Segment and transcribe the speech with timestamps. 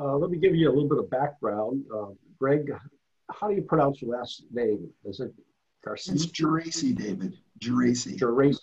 [0.00, 1.84] Uh, let me give you a little bit of background.
[1.94, 2.06] Uh,
[2.38, 2.72] Greg,
[3.30, 4.88] how do you pronounce your last name?
[5.04, 5.32] Is it
[5.84, 6.14] Garcia?
[6.14, 7.36] It's Geracie, David.
[7.58, 8.16] Geracie.
[8.16, 8.58] Geracie.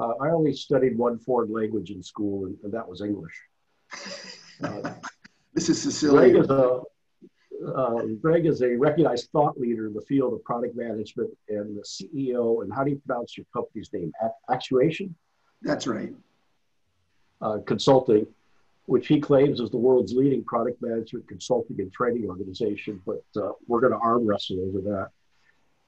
[0.00, 3.34] Uh, I only studied one foreign language in school, and, and that was English.
[4.62, 4.94] Uh,
[5.54, 6.30] this is Cecilia.
[6.30, 6.82] Greg is, a,
[7.74, 11.82] uh, Greg is a recognized thought leader in the field of product management and the
[11.82, 12.62] CEO.
[12.62, 14.12] And how do you pronounce your company's name?
[14.48, 15.16] Actuation?
[15.62, 16.14] That's right.
[17.40, 18.24] Uh, consulting,
[18.86, 23.00] which he claims is the world's leading product management consulting and training organization.
[23.06, 25.10] But uh, we're going to arm wrestle over that.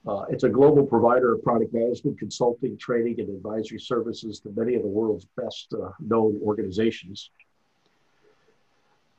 [0.07, 4.75] Uh, it's a global provider of product management, consulting, training, and advisory services to many
[4.75, 7.31] of the world's best uh, known organizations.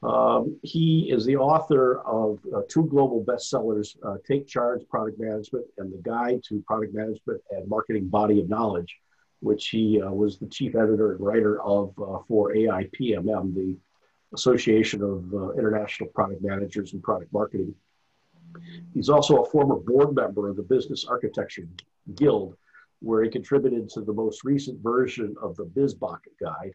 [0.02, 5.64] Um, he is the author of uh, two global bestsellers, uh, Take Charge Product Management
[5.78, 8.96] and The Guide to Product Management and Marketing Body of Knowledge,
[9.40, 13.76] which he uh, was the chief editor and writer of uh, for AIPMM, the
[14.34, 17.74] Association of uh, International Product Managers and Product Marketing.
[18.94, 21.68] He's also a former board member of the Business Architecture
[22.14, 22.56] Guild,
[23.00, 26.72] where he contributed to the most recent version of the BIZBOK Guide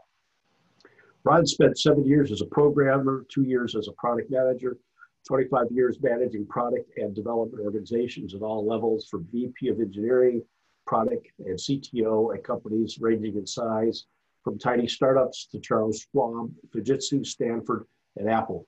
[1.25, 4.78] Ron spent seven years as a programmer, two years as a product manager,
[5.26, 10.42] 25 years managing product and development organizations at all levels from VP of engineering,
[10.87, 14.06] product, and CTO at companies ranging in size
[14.43, 18.66] from tiny startups to Charles Schwab, Fujitsu, Stanford, and Apple.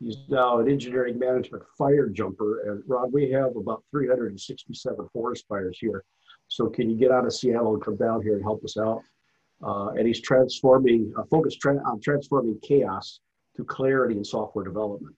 [0.00, 2.70] He's now an engineering management fire jumper.
[2.70, 6.04] And Ron, we have about 367 forest fires here
[6.48, 9.02] so can you get out of Seattle and come down here and help us out?
[9.62, 13.20] Uh, and he's transforming, uh, focused tra- on transforming chaos
[13.56, 15.14] to clarity in software development.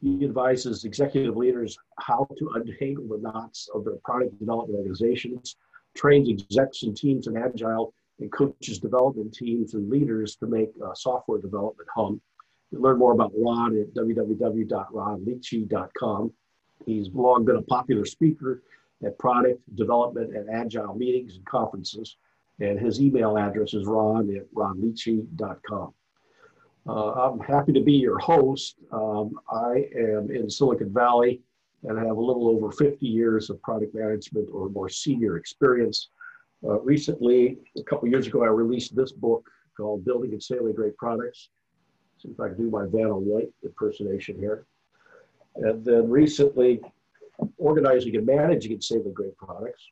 [0.00, 5.56] He advises executive leaders how to untangle the knots of their product development organizations,
[5.94, 10.94] trains execs and teams in agile, and coaches development teams and leaders to make uh,
[10.94, 12.20] software development hum.
[12.70, 16.32] You learn more about Ron at www.ronlichty.com.
[16.86, 18.62] He's long been a popular speaker
[19.04, 22.16] at product development and agile meetings and conferences.
[22.60, 25.94] And his email address is ron at ronlichty.com.
[26.86, 28.76] Uh, I'm happy to be your host.
[28.92, 31.42] Um, I am in Silicon Valley
[31.84, 36.10] and have a little over 50 years of product management or more senior experience.
[36.62, 40.96] Uh, recently, a couple years ago, I released this book called Building and Sailing Great
[40.96, 41.48] Products.
[42.18, 44.66] See if I can do my Vanna White impersonation here.
[45.56, 46.80] And then recently,
[47.56, 49.82] organizing and managing and saving great products.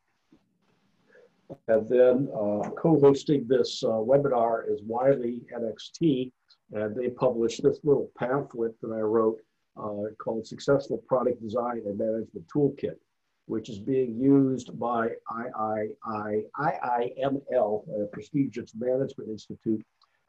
[1.68, 6.30] And then uh, co-hosting this uh, webinar is Wiley NXT,
[6.72, 9.40] and they published this little pamphlet that I wrote
[9.78, 12.96] uh, called Successful Product Design and Management Toolkit,
[13.46, 19.84] which is being used by III, IIML, a prestigious management institute,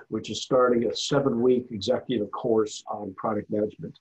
[0.08, 4.00] which is starting a seven-week executive course on product management.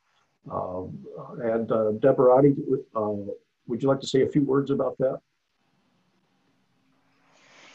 [0.51, 1.05] Um,
[1.43, 2.39] and uh, Deborah,
[2.97, 3.11] uh,
[3.67, 5.19] would you like to say a few words about that?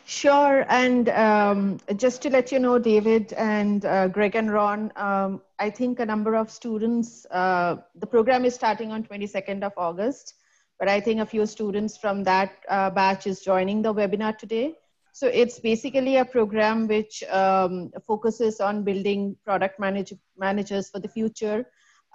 [0.06, 0.66] Sure.
[0.70, 5.70] And um, just to let you know, David and uh, Greg and Ron, um, I
[5.70, 10.36] think a number of students, uh, the program is starting on 22nd of August,
[10.78, 14.76] but I think a few students from that uh, batch is joining the webinar today.
[15.14, 21.08] So it's basically a program which um, focuses on building product manage managers for the
[21.08, 21.66] future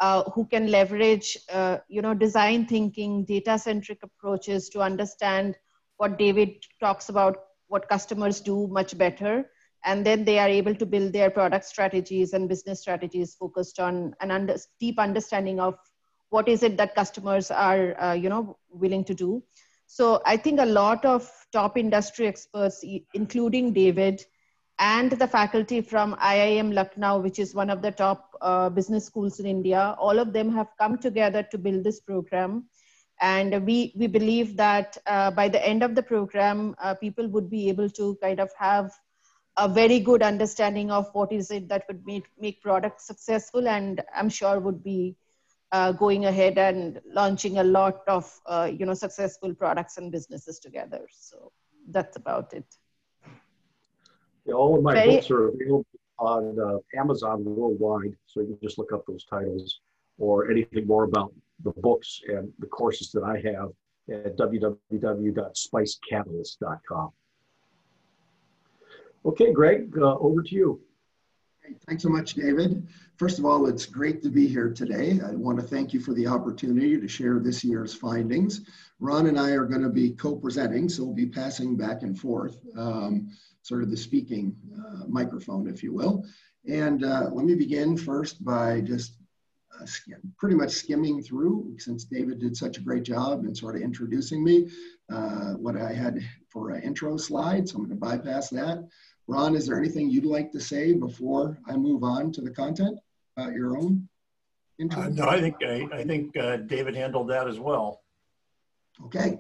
[0.01, 5.57] uh, who can leverage uh, you know design thinking data centric approaches to understand
[5.97, 9.51] what david talks about what customers do much better
[9.85, 14.15] and then they are able to build their product strategies and business strategies focused on
[14.21, 15.79] an under, deep understanding of
[16.31, 19.43] what is it that customers are uh, you know willing to do
[19.87, 22.85] so i think a lot of top industry experts
[23.15, 24.25] including david
[24.79, 29.41] and the faculty from IIM Lucknow, which is one of the top uh, business schools
[29.41, 29.97] in India.
[29.99, 32.69] All of them have come together to build this program.
[33.21, 37.51] And we, we believe that uh, by the end of the program, uh, people would
[37.51, 38.93] be able to kind of have
[39.57, 44.03] a very good understanding of what is it that would make, make products successful and
[44.15, 45.17] I'm sure would be
[45.73, 50.59] uh, going ahead and launching a lot of uh, you know successful products and businesses
[50.59, 51.07] together.
[51.11, 51.53] So
[51.91, 52.65] that's about it.
[54.47, 55.87] Yeah, all of my very, books are available
[56.19, 59.81] on uh, Amazon worldwide, so you can just look up those titles
[60.19, 61.33] or anything more about
[61.65, 63.71] the books and the courses that I have
[64.11, 67.11] at www.spicecatalyst.com.
[69.27, 70.81] Okay, Greg, uh, over to you.
[71.87, 72.89] Thanks so much, David.
[73.17, 75.21] First of all, it's great to be here today.
[75.25, 78.63] I want to thank you for the opportunity to share this year's findings.
[79.01, 82.59] Ron and I are going to be co-presenting, so we'll be passing back and forth,
[82.77, 83.31] um,
[83.63, 86.25] sort of the speaking uh, microphone, if you will.
[86.67, 89.18] And uh, let me begin first by just
[89.81, 89.87] uh,
[90.39, 94.43] pretty much skimming through, since David did such a great job in sort of introducing
[94.43, 94.71] me,
[95.13, 97.69] uh, what I had for an intro slide.
[97.69, 98.87] So I'm going to bypass that.
[99.27, 102.99] Ron, is there anything you'd like to say before I move on to the content
[103.37, 104.09] about your own
[104.79, 105.03] intro?
[105.03, 108.03] Uh, no, I think I, I think uh, David handled that as well.
[109.05, 109.39] Okay,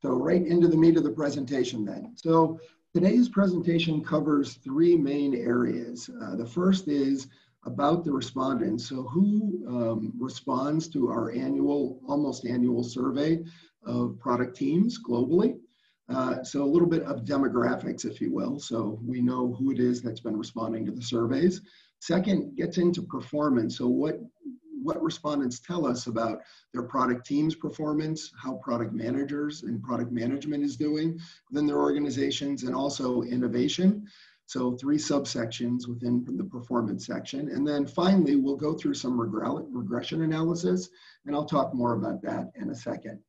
[0.00, 2.12] so right into the meat of the presentation then.
[2.16, 2.60] So
[2.94, 6.08] today's presentation covers three main areas.
[6.22, 7.26] Uh, the first is
[7.66, 8.88] about the respondents.
[8.88, 13.42] So who um, responds to our annual, almost annual survey
[13.86, 15.58] of product teams globally?
[16.08, 18.58] Uh, so a little bit of demographics, if you will.
[18.58, 21.62] So we know who it is that's been responding to the surveys.
[22.00, 23.78] Second, gets into performance.
[23.78, 24.20] So what,
[24.82, 26.40] what respondents tell us about
[26.74, 31.18] their product team's performance, how product managers and product management is doing
[31.50, 34.06] within their organizations, and also innovation.
[34.46, 37.50] So three subsections within the performance section.
[37.50, 40.90] And then finally, we'll go through some regression analysis,
[41.24, 43.20] and I'll talk more about that in a second.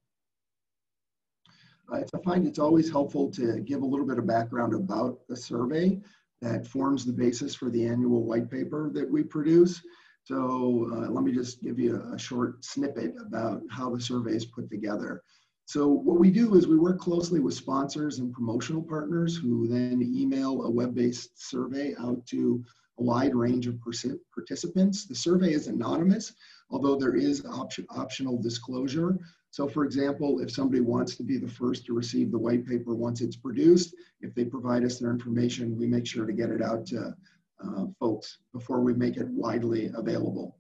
[1.92, 6.02] I find it's always helpful to give a little bit of background about the survey
[6.42, 9.82] that forms the basis for the annual white paper that we produce.
[10.24, 14.46] So uh, let me just give you a short snippet about how the survey is
[14.46, 15.22] put together.
[15.66, 20.02] So what we do is we work closely with sponsors and promotional partners who then
[20.02, 22.64] email a web-based survey out to
[23.00, 25.06] a wide range of participants.
[25.06, 26.34] The survey is anonymous,
[26.70, 29.18] although there is option, optional disclosure.
[29.50, 32.94] So for example, if somebody wants to be the first to receive the white paper
[32.94, 36.62] once it's produced, if they provide us their information, we make sure to get it
[36.62, 37.16] out to
[37.64, 40.58] uh, folks before we make it widely available.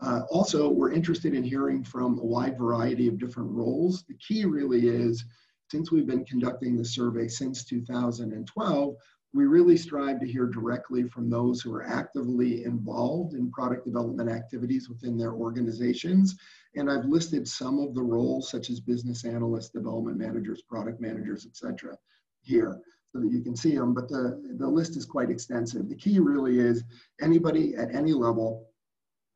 [0.00, 4.04] Uh, also, we're interested in hearing from a wide variety of different roles.
[4.04, 5.24] The key really is,
[5.70, 8.94] since we've been conducting the survey since 2012,
[9.32, 14.30] we really strive to hear directly from those who are actively involved in product development
[14.30, 16.36] activities within their organizations.
[16.74, 21.46] And I've listed some of the roles such as business analysts, development managers, product managers,
[21.46, 21.96] etc.
[22.42, 22.80] here
[23.12, 25.88] so that you can see them, but the, the list is quite extensive.
[25.88, 26.84] The key really is
[27.20, 28.66] anybody at any level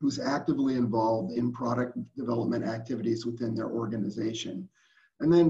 [0.01, 4.67] who's actively involved in product development activities within their organization.
[5.19, 5.49] And then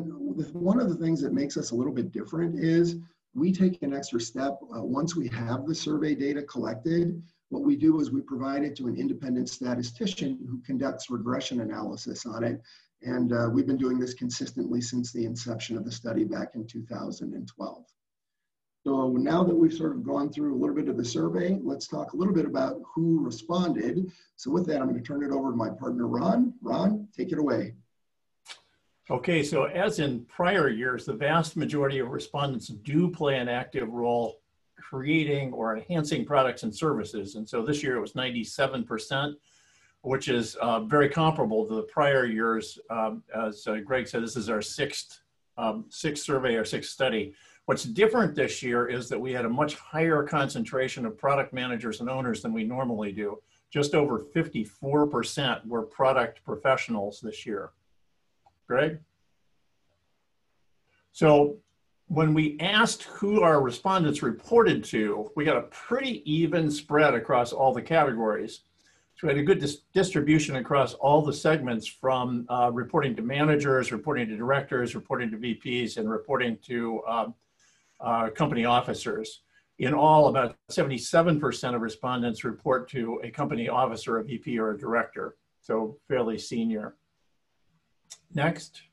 [0.52, 2.98] one of the things that makes us a little bit different is
[3.34, 4.60] we take an extra step.
[4.76, 8.76] Uh, once we have the survey data collected, what we do is we provide it
[8.78, 12.62] to an independent statistician who conducts regression analysis on it.
[13.04, 16.68] And uh, we've been doing this consistently since the inception of the study back in
[16.68, 17.86] 2012.
[18.86, 21.88] So now that we've sort of gone through a little bit of the survey, let's
[21.88, 24.12] talk a little bit about who responded.
[24.38, 26.54] So with that, I'm going to turn it over to my partner, Ron.
[26.62, 27.76] Ron, take it away.
[29.12, 33.90] Okay, so as in prior years, the vast majority of respondents do play an active
[33.90, 34.40] role
[34.82, 37.36] creating or enhancing products and services.
[37.36, 39.36] And so this year it was 97%,
[40.02, 42.80] which is uh, very comparable to the prior years.
[42.90, 45.22] Um, as uh, Greg said, this is our sixth,
[45.58, 47.36] um, sixth survey or sixth study.
[47.72, 52.02] What's different this year is that we had a much higher concentration of product managers
[52.02, 53.42] and owners than we normally do.
[53.70, 57.70] Just over 54% were product professionals this year.
[58.68, 59.00] Greg?
[61.14, 61.60] So
[62.08, 67.54] when we asked who our respondents reported to, we got a pretty even spread across
[67.54, 68.64] all the categories.
[69.16, 73.22] So we had a good dis distribution across all the segments from uh, reporting to
[73.22, 77.34] managers, reporting to directors, reporting to VPs, and reporting to um,
[78.04, 79.42] uh, company officers.
[79.80, 84.78] In all, about 77% of respondents report to a company officer, a VP, or a
[84.78, 86.96] director, so fairly senior.
[88.34, 88.84] Next.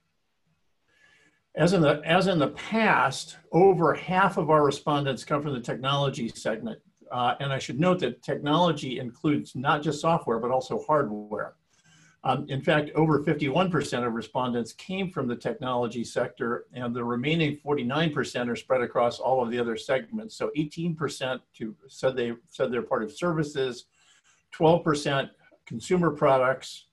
[1.56, 5.60] As in, the, as in the past, over half of our respondents come from the
[5.60, 6.78] technology segment.
[7.10, 11.54] Uh, and I should note that technology includes not just software, but also hardware.
[12.24, 17.58] Um, in fact, over 51% of respondents came from the technology sector, and the remaining
[17.64, 20.36] 49% are spread across all of the other segments.
[20.36, 23.84] So 18% to, said they said they're part of services,
[24.52, 25.30] 12%
[25.64, 26.86] consumer products,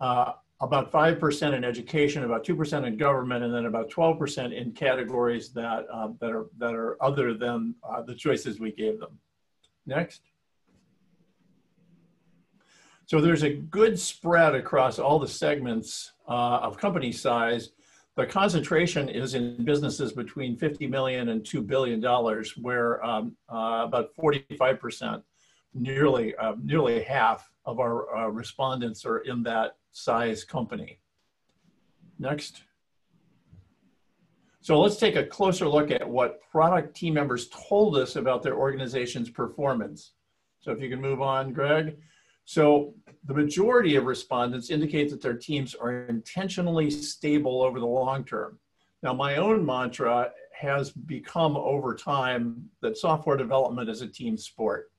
[0.00, 5.52] uh, about 5% in education, about 2% in government, and then about 12% in categories
[5.52, 9.18] that, uh, that, are, that are other than uh, the choices we gave them.
[9.86, 10.22] Next.
[13.12, 17.72] So there's a good spread across all the segments uh, of company size.
[18.16, 22.00] The concentration is in businesses between 50 million and $2 billion,
[22.62, 25.22] where um, uh, about 45%,
[25.74, 30.98] nearly, uh, nearly half of our uh, respondents are in that size company.
[32.18, 32.62] Next.
[34.62, 38.56] So let's take a closer look at what product team members told us about their
[38.56, 40.12] organization's performance.
[40.60, 41.98] So if you can move on, Greg.
[42.44, 42.94] So
[43.24, 48.58] the majority of respondents indicate that their teams are intentionally stable over the long term.
[49.02, 54.90] Now, my own mantra has become over time that software development is a team sport.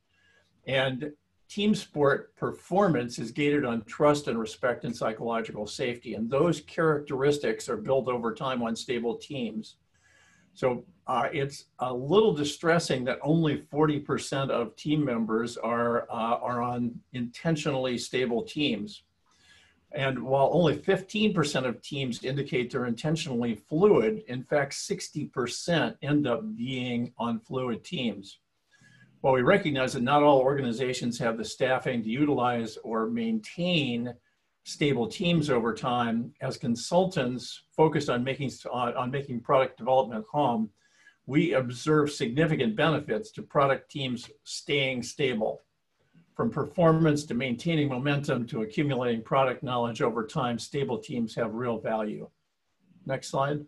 [0.68, 1.12] And
[1.50, 6.16] team sport performance is gated on trust and respect and psychological safety.
[6.16, 9.76] And those characteristics are built over time on stable teams.
[10.54, 16.62] So uh, it's a little distressing that only 40% of team members are, uh, are
[16.62, 19.04] on intentionally stable teams.
[19.92, 26.56] And while only 15% of teams indicate they're intentionally fluid, in fact, 60% end up
[26.56, 28.40] being on fluid teams.
[29.22, 34.14] While we recognize that not all organizations have the staffing to utilize or maintain
[34.63, 40.70] stable teams over time, as consultants focused on making, on, on making product development home,
[41.25, 45.62] we observe significant benefits to product teams staying stable.
[46.36, 51.79] From performance to maintaining momentum to accumulating product knowledge over time, stable teams have real
[51.79, 52.29] value.
[53.05, 53.65] Next slide.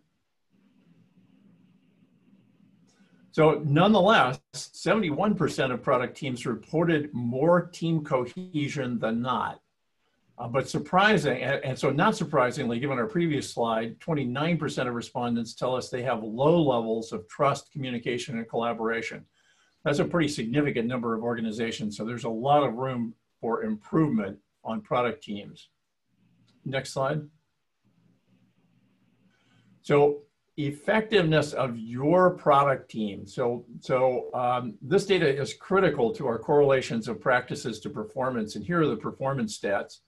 [3.30, 9.60] So nonetheless, 71% of product teams reported more team cohesion than not.
[10.38, 15.54] Uh, but surprising, and, and, so not surprisingly, given our previous slide, 29% of respondents
[15.54, 19.24] tell us they have low levels of trust, communication, and collaboration.
[19.84, 21.96] That's a pretty significant number of organizations.
[21.96, 25.70] So there's a lot of room for improvement on product teams.
[26.66, 27.22] Next slide.
[29.82, 30.22] So
[30.56, 33.26] effectiveness of your product team.
[33.26, 38.56] So, so um, this data is critical to our correlations of practices to performance.
[38.56, 40.00] And here are the performance stats.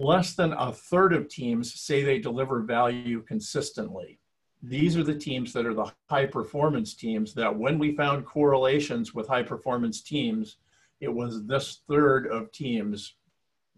[0.00, 4.20] Less than a third of teams say they deliver value consistently.
[4.62, 9.14] These are the teams that are the high performance teams that when we found correlations
[9.14, 10.56] with high performance teams,
[11.00, 13.14] it was this third of teams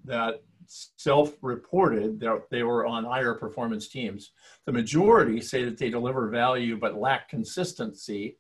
[0.05, 4.33] that self-reported that they were on higher performance teams.
[4.67, 8.37] The majority say that they deliver value but lack consistency,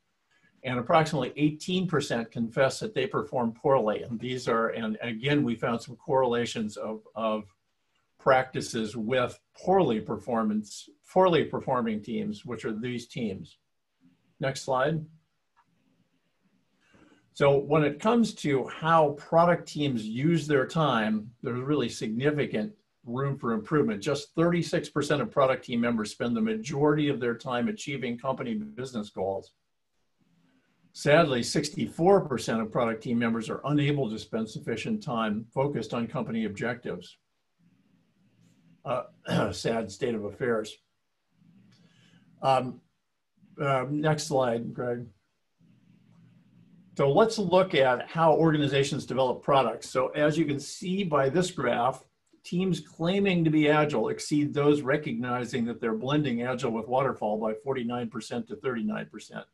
[0.62, 4.02] and approximately 18% confess that they perform poorly.
[4.02, 7.44] And these are, and again, we found some correlations of, of
[8.20, 13.58] practices with poorly performance, poorly performing teams, which are these teams.
[14.38, 15.04] Next slide.
[17.32, 22.72] So when it comes to how product teams use their time, there's really significant
[23.04, 24.02] room for improvement.
[24.02, 29.08] Just 36% of product team members spend the majority of their time achieving company business
[29.10, 29.52] goals.
[30.92, 36.44] Sadly, 64% of product team members are unable to spend sufficient time focused on company
[36.44, 37.16] objectives.
[38.84, 39.02] Uh,
[39.52, 40.76] sad state of affairs.
[42.42, 42.80] Um,
[43.60, 45.06] uh, next slide, Greg.
[46.96, 49.88] So let's look at how organizations develop products.
[49.88, 52.04] So as you can see by this graph,
[52.44, 57.54] teams claiming to be agile exceed those recognizing that they're blending agile with waterfall by
[57.66, 59.44] 49% to 39%.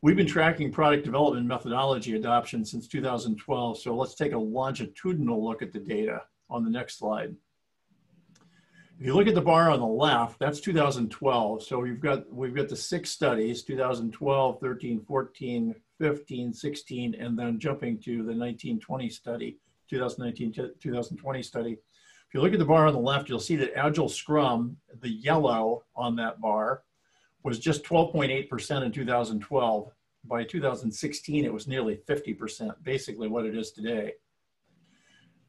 [0.00, 5.62] We've been tracking product development methodology adoption since 2012, so let's take a longitudinal look
[5.62, 7.34] at the data on the next slide.
[9.02, 11.64] If you look at the bar on the left, that's 2012.
[11.64, 17.58] So we've got we've got the six studies, 2012, 13, 14, 15, 16, and then
[17.58, 19.58] jumping to the 1920 study,
[19.90, 21.72] 2019 2020 study.
[21.72, 25.10] If you look at the bar on the left, you'll see that Agile Scrum, the
[25.10, 26.84] yellow on that bar,
[27.42, 29.92] was just 12.8% in 2012.
[30.26, 34.12] By 2016, it was nearly 50%, basically what it is today.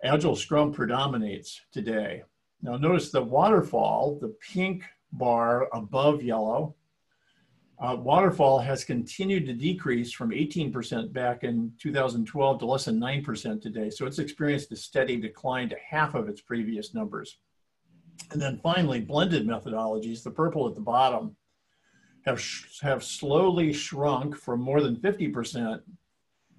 [0.03, 2.24] Agile Scrum predominates today.
[2.63, 6.75] Now notice the waterfall, the pink bar above yellow.
[7.77, 13.62] Uh, waterfall has continued to decrease from 18% back in 2012 to less than 9%
[13.62, 13.89] today.
[13.89, 17.38] So it's experienced a steady decline to half of its previous numbers.
[18.32, 21.36] And then finally, blended methodologies, the purple at the bottom,
[22.25, 22.41] have,
[22.82, 25.82] have slowly shrunk from more than 50%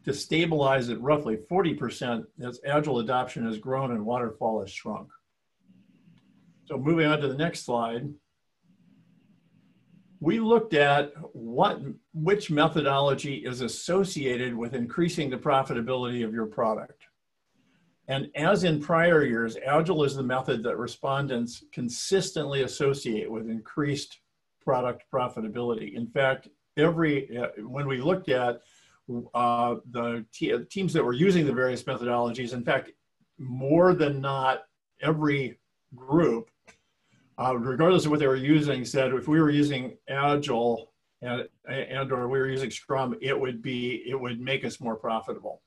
[0.05, 5.09] to stabilize at roughly 40% as agile adoption has grown and waterfall has shrunk.
[6.67, 8.09] So moving on to the next slide
[10.25, 11.83] we looked at what
[12.15, 17.03] which methodology is associated with increasing the profitability of your product.
[18.09, 24.21] And as in prior years, Agile is the method that respondents consistently associate with increased
[24.63, 25.95] product profitability.
[25.95, 28.63] In fact, every uh, when we looked at
[29.35, 30.25] uh, the
[30.71, 32.93] teams that were using the various methodologies, in fact,
[33.39, 34.63] more than not,
[35.03, 35.59] every
[35.95, 36.49] group
[37.39, 42.13] uh, regardless of what they were using, said if we were using Agile and, and
[42.13, 45.63] or we were using Scrum, it would be it would make us more profitable.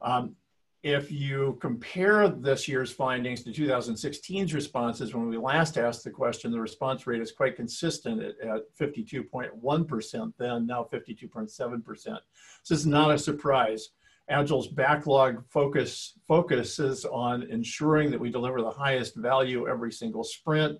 [0.00, 0.36] Um,
[0.82, 6.50] if you compare this year's findings to 2016's responses, when we last asked the question,
[6.50, 12.04] the response rate is quite consistent at, at 52.1%, then now 52.7%.
[12.04, 13.90] This is not a surprise.
[14.28, 20.78] Agile's backlog focus focuses on ensuring that we deliver the highest value every single sprint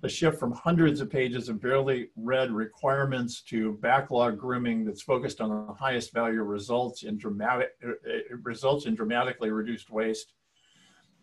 [0.00, 5.40] the shift from hundreds of pages of barely read requirements to backlog grooming that's focused
[5.40, 10.34] on the highest value results in dramatic uh, uh, results in dramatically reduced waste.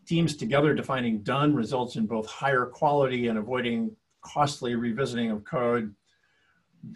[0.05, 5.95] Teams together defining done results in both higher quality and avoiding costly revisiting of code.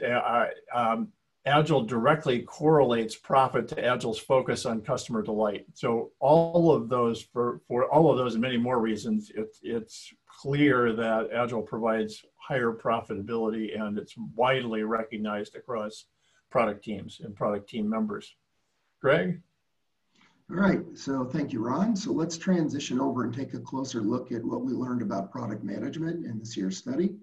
[0.06, 1.08] Uh, um,
[1.46, 5.66] Agile directly correlates profit to Agile's focus on customer delight.
[5.74, 10.14] So all of those, for, for all of those and many more reasons, it, it's
[10.42, 16.06] clear that Agile provides higher profitability and it's widely recognized across
[16.50, 18.36] product teams and product team members.
[19.02, 19.42] Greg?
[20.50, 21.96] All right, so thank you, Ron.
[21.96, 25.64] So let's transition over and take a closer look at what we learned about product
[25.64, 27.16] management in this year's study.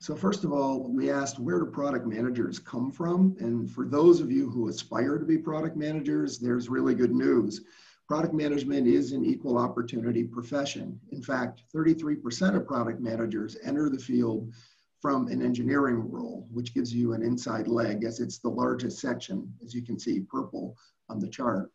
[0.00, 3.34] So first of all, we asked where do product managers come from?
[3.40, 7.62] And for those of you who aspire to be product managers, there's really good news.
[8.06, 11.00] Product management is an equal opportunity profession.
[11.10, 14.52] In fact, 33% of product managers enter the field
[15.00, 19.52] from an engineering role, which gives you an inside leg as it's the largest section,
[19.64, 20.76] as you can see purple
[21.08, 21.70] on the chart.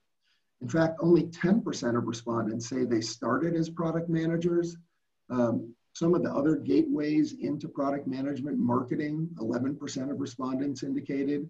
[0.62, 4.78] In fact, only 10% of respondents say they started as product managers.
[5.30, 11.50] Um, some of the other gateways into product management, marketing, 11% of respondents indicated,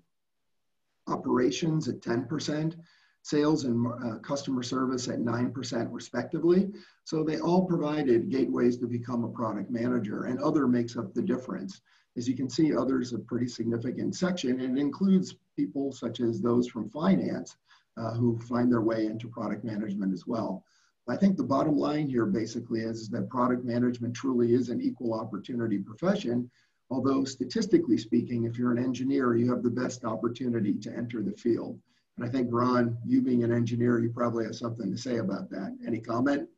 [1.07, 2.75] operations at 10%,
[3.21, 6.69] sales and uh, customer service at 9% respectively.
[7.03, 11.21] So they all provided gateways to become a product manager and other makes up the
[11.21, 11.82] difference.
[12.17, 16.41] As you can see, others a pretty significant section and it includes people such as
[16.41, 17.55] those from finance
[17.97, 20.63] uh, who find their way into product management as well.
[21.08, 24.79] I think the bottom line here basically is, is that product management truly is an
[24.79, 26.49] equal opportunity profession
[26.91, 31.34] although statistically speaking, if you're an engineer, you have the best opportunity to enter the
[31.34, 31.79] field.
[32.19, 35.49] And I think, Ron, you being an engineer, you probably have something to say about
[35.51, 35.77] that.
[35.88, 36.49] Any comment?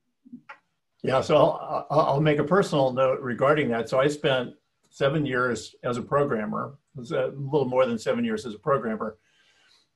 [1.04, 3.88] Yeah, so I'll, I'll make a personal note regarding that.
[3.88, 4.56] So I spent
[4.90, 9.18] seven years as a programmer, a little more than seven years as a programmer.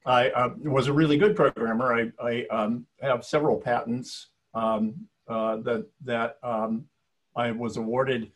[0.05, 1.93] I uh, was a really good programmer.
[1.93, 4.93] I, I um, have several patents um,
[5.27, 6.85] uh, that, that um,
[7.35, 8.31] I was awarded.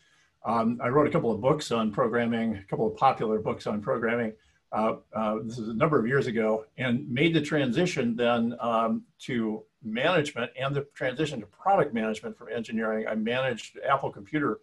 [0.47, 3.81] Um, I wrote a couple of books on programming, a couple of popular books on
[3.81, 4.33] programming
[4.71, 9.03] uh, uh, this is a number of years ago, and made the transition then um,
[9.19, 13.07] to management and the transition to product management from engineering.
[13.07, 14.59] I managed Apple Computer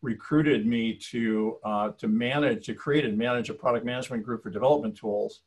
[0.00, 4.50] recruited me to uh, to manage to create and manage a product management group for
[4.50, 5.40] development tools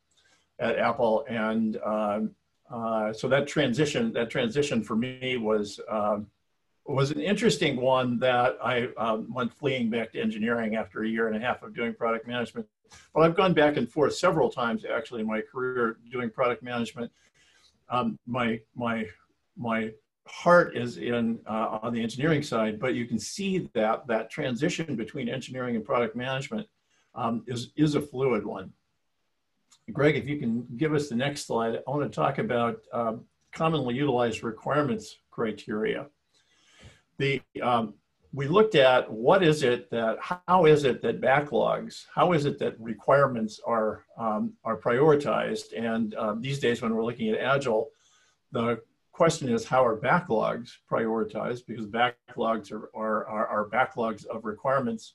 [0.60, 2.32] at Apple, and um,
[2.70, 5.80] uh, so that transition that transition for me was.
[5.90, 6.28] Um,
[6.88, 11.28] was an interesting one that I um, went fleeing back to engineering after a year
[11.28, 12.68] and a half of doing product management
[13.14, 17.12] but I've gone back and forth several times actually in my career doing product management.
[17.90, 19.06] Um, my my
[19.58, 19.92] my
[20.28, 24.96] heart is in uh, on the engineering side, but you can see that that transition
[24.96, 26.68] between engineering and product management
[27.16, 28.72] um, is is a fluid one.
[29.92, 33.16] Greg, if you can give us the next slide, I want to talk about uh,
[33.52, 36.08] commonly utilized requirements criteria.
[37.18, 37.96] The um,
[38.34, 40.18] we looked at what is it that
[40.48, 46.16] how is it that backlogs how is it that requirements are um, are prioritized and
[46.16, 47.90] um, these days when we're looking at agile
[48.52, 51.68] the question is how are backlogs prioritized?
[51.68, 55.14] Because backlogs are, are, are, are backlogs of requirements.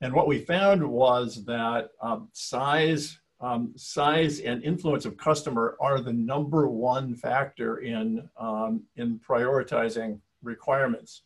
[0.00, 6.00] And what we found was that um, size, um, size and influence of customer are
[6.00, 11.22] the number one factor in, um, in prioritizing requirements.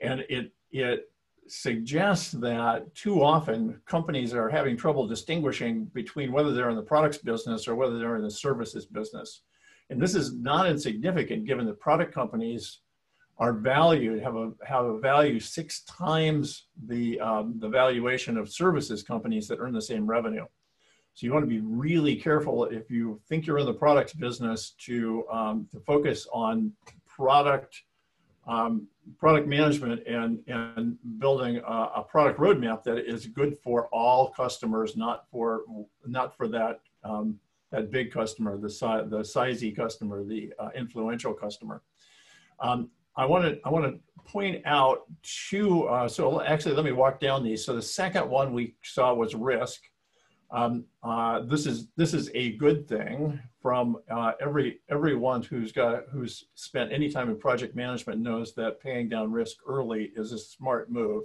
[0.00, 1.10] And it, it
[1.48, 7.18] suggests that too often companies are having trouble distinguishing between whether they're in the products
[7.18, 9.42] business or whether they're in the services business.
[9.90, 12.80] And this is not insignificant given that product companies
[13.38, 19.02] are valued, have a, have a value six times the, um, the valuation of services
[19.02, 20.44] companies that earn the same revenue.
[21.14, 24.74] So you want to be really careful if you think you're in the products business
[24.84, 26.72] to, um, to focus on
[27.06, 27.82] product
[28.46, 28.86] um,
[29.18, 34.96] product management and, and building a, a, product roadmap that is good for all customers,
[34.96, 35.62] not for,
[36.06, 37.38] not for that, um,
[37.70, 41.82] that big customer, the, si the sizey customer, the uh, influential customer.
[42.60, 45.84] Um, I want to I want to point out two.
[45.84, 47.64] Uh, so actually, let me walk down these.
[47.64, 49.82] So the second one we saw was risk.
[50.50, 56.04] Um, uh, this is this is a good thing from uh, every everyone who's got
[56.10, 60.38] who's spent any time in project management knows that paying down risk early is a
[60.38, 61.24] smart move.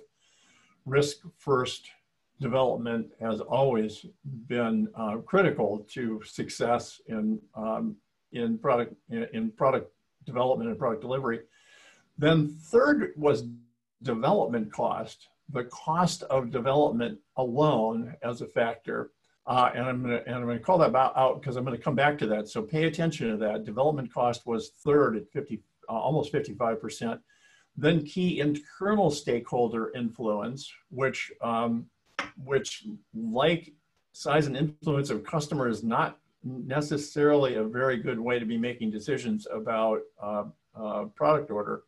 [0.85, 1.87] Risk first
[2.39, 4.05] development has always
[4.47, 7.95] been uh, critical to success in um,
[8.31, 9.91] in product in, in product
[10.25, 11.41] development and product delivery.
[12.17, 13.45] Then third was
[14.01, 19.11] development cost the cost of development alone as a factor.
[19.47, 21.75] Uh, and I'm going to and I'm going to call that out because I'm going
[21.75, 22.47] to come back to that.
[22.47, 23.65] So pay attention to that.
[23.65, 27.19] Development cost was third at 50, uh, almost 55 percent.
[27.75, 31.87] Then key internal stakeholder influence, which um,
[32.43, 32.85] which
[33.15, 33.73] like
[34.13, 38.91] size and influence of customer is not necessarily a very good way to be making
[38.91, 40.43] decisions about uh,
[40.75, 41.83] uh product order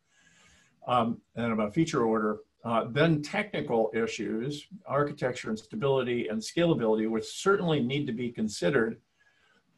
[0.88, 2.38] um, and about feature order.
[2.64, 8.98] Uh, then technical issues, architecture and stability and scalability, which certainly need to be considered,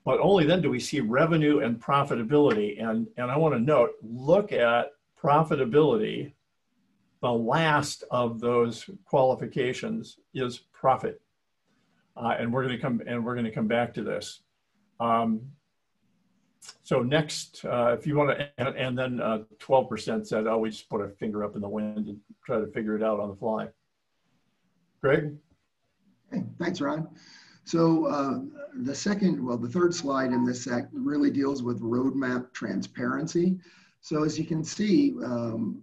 [0.05, 2.81] but only then do we see revenue and profitability.
[2.81, 6.35] And, and I want to note, look at profitability.
[7.23, 11.21] The last of those qualifications is profit.
[12.17, 14.43] Uh, and we're going to come and we're going to come back to this.
[15.01, 15.43] Um,
[16.83, 20.71] so next, uh, if you want to, and, and then 12% uh, said, oh, we
[20.71, 23.29] just put a finger up in the wind and try to figure it out on
[23.29, 23.69] the fly.
[25.01, 25.35] Greg?
[26.33, 27.09] Hey, thanks, Ron.
[27.65, 28.41] So uh,
[28.83, 33.59] the second, well, the third slide in this act really deals with roadmap transparency.
[34.01, 35.83] So as you can see, um,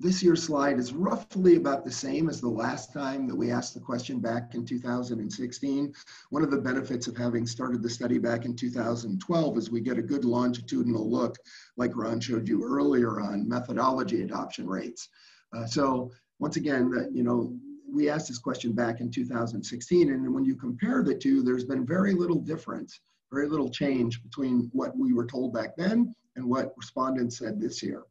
[0.00, 3.74] this year's slide is roughly about the same as the last time that we asked
[3.74, 5.92] the question back in 2016.
[6.30, 9.98] One of the benefits of having started the study back in 2012 is we get
[9.98, 11.36] a good longitudinal look,
[11.76, 15.08] like Ron showed you earlier on methodology adoption rates.
[15.56, 17.56] Uh, so once again, that you know,
[17.90, 21.84] we asked this question back in 2016, and when you compare the two, there's been
[21.84, 23.00] very little difference,
[23.32, 27.82] very little change between what we were told back then and what respondents said this
[27.82, 28.04] year.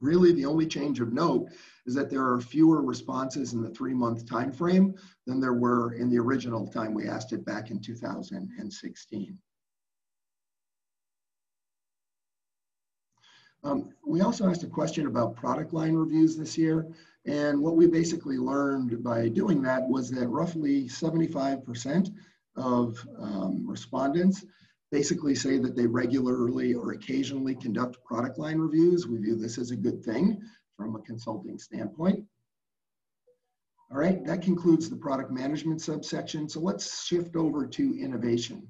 [0.00, 1.48] Really, the only change of note
[1.86, 4.94] is that there are fewer responses in the three-month time frame
[5.26, 9.38] than there were in the original time we asked it back in 2016.
[13.64, 16.86] Um, we also asked a question about product line reviews this year.
[17.24, 22.14] And what we basically learned by doing that was that roughly 75%
[22.56, 24.44] of um, respondents
[24.90, 29.06] basically say that they regularly or occasionally conduct product line reviews.
[29.06, 30.40] We view this as a good thing
[30.76, 32.24] from a consulting standpoint.
[33.90, 36.48] All right, that concludes the product management subsection.
[36.48, 38.66] So let's shift over to innovation.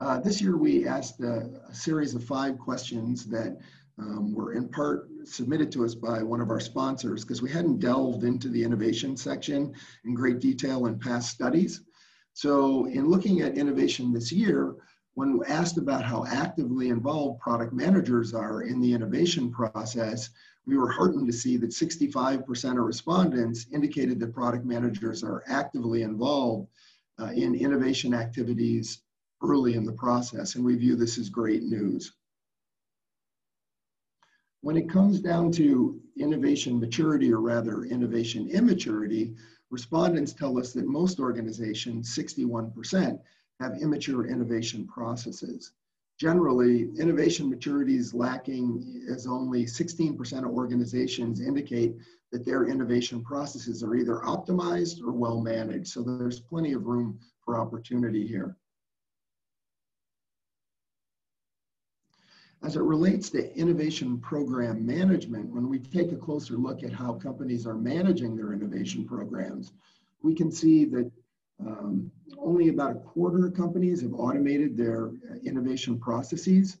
[0.00, 3.58] Uh, this year we asked a, a, series of five questions that
[3.98, 7.80] um, were in part submitted to us by one of our sponsors because we hadn't
[7.80, 11.82] delved into the innovation section in great detail in past studies.
[12.32, 14.76] So in looking at innovation this year,
[15.14, 20.30] when asked about how actively involved product managers are in the innovation process,
[20.66, 26.02] we were heartened to see that 65% of respondents indicated that product managers are actively
[26.02, 26.68] involved
[27.18, 29.02] uh, in innovation activities
[29.42, 32.12] early in the process, and we view this as great news.
[34.62, 39.34] When it comes down to innovation maturity, or rather innovation immaturity,
[39.70, 43.20] respondents tell us that most organizations, 61%,
[43.60, 45.72] have immature innovation processes.
[46.18, 51.96] Generally, innovation maturity is lacking as only 16% of organizations indicate
[52.30, 55.88] that their innovation processes are either optimized or well managed.
[55.88, 58.56] So there's plenty of room for opportunity here.
[62.62, 67.14] As it relates to innovation program management, when we take a closer look at how
[67.14, 69.72] companies are managing their innovation programs,
[70.22, 71.10] we can see that
[71.66, 76.76] um, only about a quarter of companies have automated their uh, innovation processes.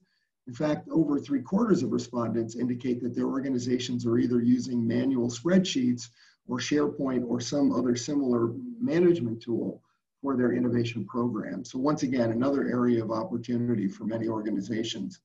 [0.46, 5.28] In fact, over three quarters of respondents indicate that their organizations are either using manual
[5.28, 6.08] spreadsheets
[6.46, 9.82] or SharePoint or some other similar management tool
[10.20, 11.64] for their innovation program.
[11.64, 15.20] So once again, another area of opportunity for many organizations.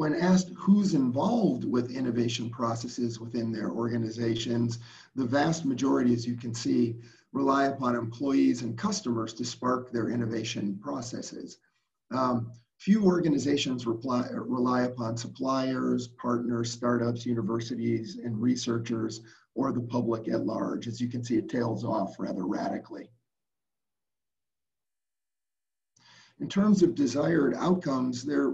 [0.00, 4.78] When asked who's involved with innovation processes within their organizations,
[5.14, 6.96] the vast majority, as you can see,
[7.34, 11.58] rely upon employees and customers to spark their innovation processes.
[12.10, 19.20] Um, few organizations reply, rely upon suppliers, partners, startups, universities, and researchers,
[19.54, 20.88] or the public at large.
[20.88, 23.10] As you can see, it tails off rather radically.
[26.38, 28.48] In terms of desired outcomes, there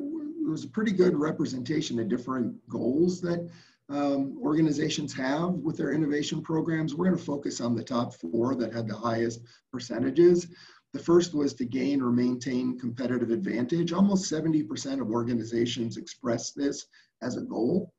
[0.46, 3.48] was a pretty good representation of different goals that
[3.88, 6.94] um, organizations have with their innovation programs.
[6.94, 10.48] We're going to focus on the top four that had the highest percentages.
[10.92, 13.92] The first was to gain or maintain competitive advantage.
[13.92, 16.86] Almost 70% of organizations expressed this
[17.22, 17.92] as a goal.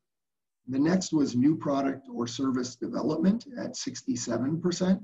[0.67, 4.99] The next was new product or service development at 67%.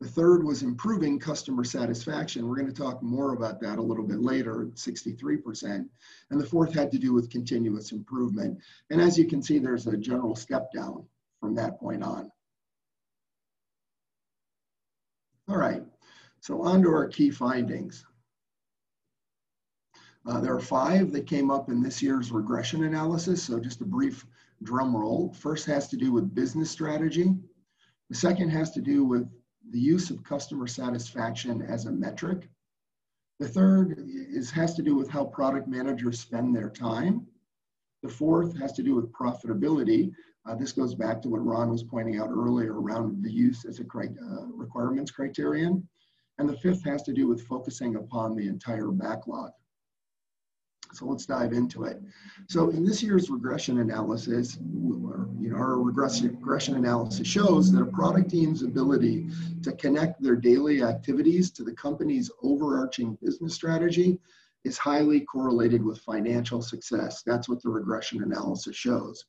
[0.00, 2.46] The third was improving customer satisfaction.
[2.46, 5.88] We're going to talk more about that a little bit later, 63%.
[6.30, 8.58] And the fourth had to do with continuous improvement.
[8.90, 11.06] And as you can see, there's a general step down
[11.40, 12.30] from that point on.
[15.48, 15.82] All right,
[16.40, 18.04] so on to our key findings.
[20.26, 23.44] Uh, there are five that came up in this year's regression analysis.
[23.44, 24.26] So just a brief
[24.64, 25.32] drum roll.
[25.34, 27.32] First has to do with business strategy.
[28.10, 29.28] The second has to do with
[29.70, 32.48] the use of customer satisfaction as a metric.
[33.38, 37.26] The third is, has to do with how product managers spend their time.
[38.02, 40.12] The fourth has to do with profitability.
[40.46, 43.80] Uh, this goes back to what Ron was pointing out earlier around the use as
[43.80, 45.86] a uh, requirements criterion.
[46.38, 49.50] And the fifth has to do with focusing upon the entire backlog.
[50.92, 52.00] So let's dive into it.
[52.48, 57.86] So in this year's regression analysis, you know, our regression, regression analysis shows that a
[57.86, 59.28] product team's ability
[59.62, 64.18] to connect their daily activities to the company's overarching business strategy
[64.64, 67.22] is highly correlated with financial success.
[67.24, 69.24] That's what the regression analysis shows.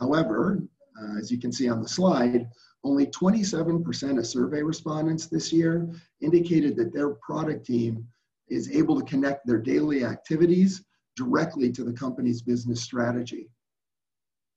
[0.00, 0.62] However,
[1.00, 2.48] uh, as you can see on the slide,
[2.82, 5.88] only 27% of survey respondents this year
[6.20, 8.06] indicated that their product team
[8.48, 10.82] is able to connect their daily activities
[11.20, 13.50] directly to the company's business strategy.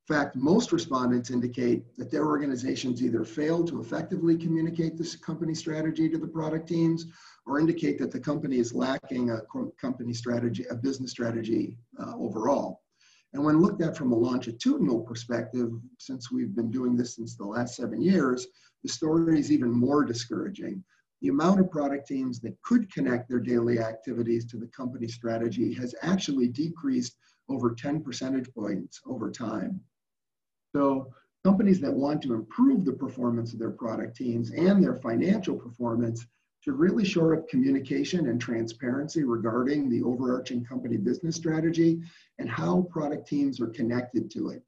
[0.07, 5.55] In fact, most respondents indicate that their organizations either fail to effectively communicate this company
[5.55, 7.07] strategy to the product teams
[7.45, 9.41] or indicate that the company is lacking a
[9.85, 12.81] company strategy, a business strategy uh, overall.
[13.33, 17.45] And when looked at from a longitudinal perspective, since we've been doing this since the
[17.55, 18.47] last seven years,
[18.83, 20.83] the story is even more discouraging
[21.23, 25.73] the amount of product teams that could connect their daily activities to the company strategy
[25.73, 27.15] has actually decreased
[27.47, 29.79] over 10 percentage points over time.
[30.75, 31.13] So
[31.45, 36.27] companies that want to improve the performance of their product teams and their financial performance
[36.59, 42.01] should really shore up communication and transparency regarding the overarching company business strategy
[42.39, 44.63] and how product teams are connected to it.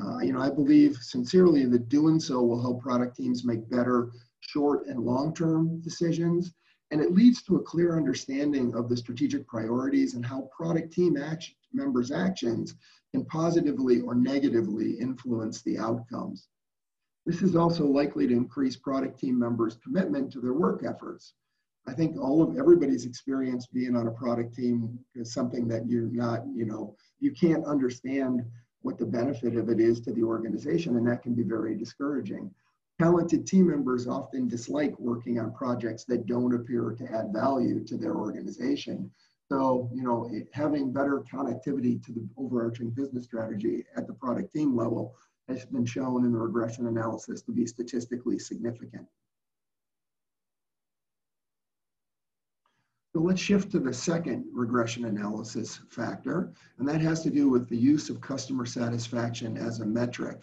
[0.00, 4.10] Uh, you know, I believe sincerely that doing so will help product teams make better
[4.48, 6.52] short and long-term decisions,
[6.90, 11.16] and it leads to a clear understanding of the strategic priorities and how product team
[11.72, 12.74] members' actions
[13.10, 16.48] can positively or negatively influence the outcomes.
[17.26, 21.34] This is also likely to increase product team members' commitment to their work efforts.
[21.86, 26.10] I think all of everybody's experience being on a product team is something that you're
[26.10, 28.44] not, you know, you can't understand
[28.82, 32.50] what the benefit of it is to the organization, and that can be very discouraging
[33.00, 37.96] talented team members often dislike working on projects that don't appear to add value to
[37.96, 39.10] their organization.
[39.50, 44.76] So, you know, having better connectivity to the overarching business strategy at the product team
[44.76, 45.14] level
[45.48, 49.06] has been shown in the regression analysis to be statistically significant.
[53.14, 57.68] So let's shift to the second regression analysis factor, and that has to do with
[57.68, 60.40] the use of customer satisfaction as a metric.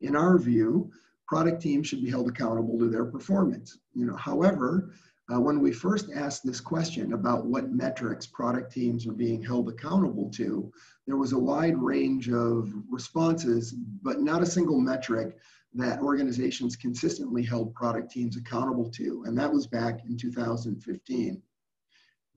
[0.00, 0.90] In our view,
[1.28, 3.78] product teams should be held accountable to their performance.
[3.94, 4.90] You know, however,
[5.30, 9.68] uh, when we first asked this question about what metrics product teams are being held
[9.68, 10.72] accountable to,
[11.06, 15.36] there was a wide range of responses, but not a single metric
[15.74, 19.22] that organizations consistently held product teams accountable to.
[19.26, 21.42] And that was back in 2015.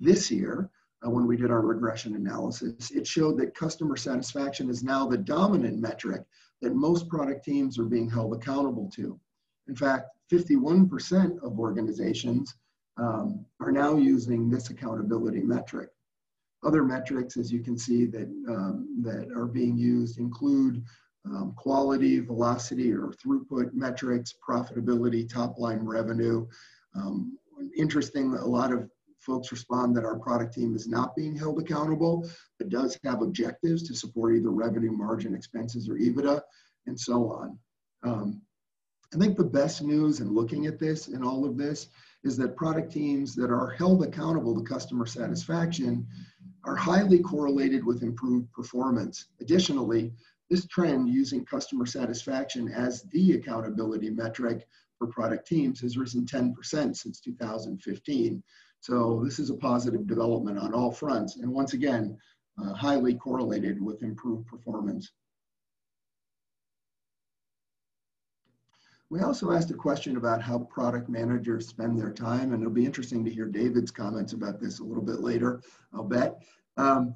[0.01, 0.69] This year,
[1.05, 5.17] uh, when we did our regression analysis, it showed that customer satisfaction is now the
[5.17, 6.23] dominant metric
[6.61, 9.19] that most product teams are being held accountable to.
[9.67, 12.55] In fact, 51% of organizations
[12.97, 15.89] um, are now using this accountability metric.
[16.63, 20.83] Other metrics, as you can see, that, um, that are being used include
[21.25, 26.47] um, quality, velocity, or throughput metrics, profitability, top line revenue.
[26.95, 27.37] Um,
[27.77, 28.89] interesting, a lot of
[29.21, 33.83] folks respond that our product team is not being held accountable, but does have objectives
[33.87, 36.41] to support either revenue, margin, expenses, or EBITDA,
[36.87, 37.57] and so on.
[38.03, 38.41] Um,
[39.13, 41.87] I think the best news in looking at this and all of this
[42.23, 46.07] is that product teams that are held accountable to customer satisfaction
[46.63, 49.25] are highly correlated with improved performance.
[49.41, 50.13] Additionally,
[50.49, 56.53] this trend using customer satisfaction as the accountability metric for product teams has risen 10%
[56.95, 58.43] since 2015.
[58.81, 61.37] So this is a positive development on all fronts.
[61.37, 62.17] And once again,
[62.61, 65.11] uh, highly correlated with improved performance.
[69.09, 72.85] We also asked a question about how product managers spend their time, and it'll be
[72.85, 75.61] interesting to hear David's comments about this a little bit later,
[75.93, 76.41] I'll bet.
[76.77, 77.13] Um,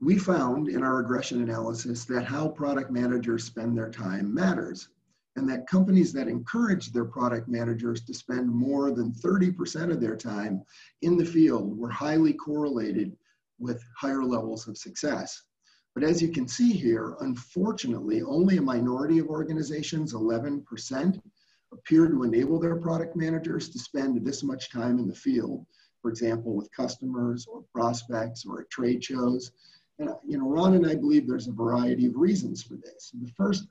[0.00, 4.88] we found in our regression analysis that how product managers spend their time matters
[5.38, 10.16] and that companies that encouraged their product managers to spend more than 30% of their
[10.16, 10.62] time
[11.02, 13.16] in the field were highly correlated
[13.60, 15.42] with higher levels of success.
[15.94, 21.20] But as you can see here, unfortunately, only a minority of organizations, 11%,
[21.72, 25.64] appear to enable their product managers to spend this much time in the field,
[26.02, 29.52] for example, with customers or prospects or at trade shows.
[30.00, 33.12] And, you know, Ron and I believe there's a variety of reasons for this.
[33.20, 33.68] The first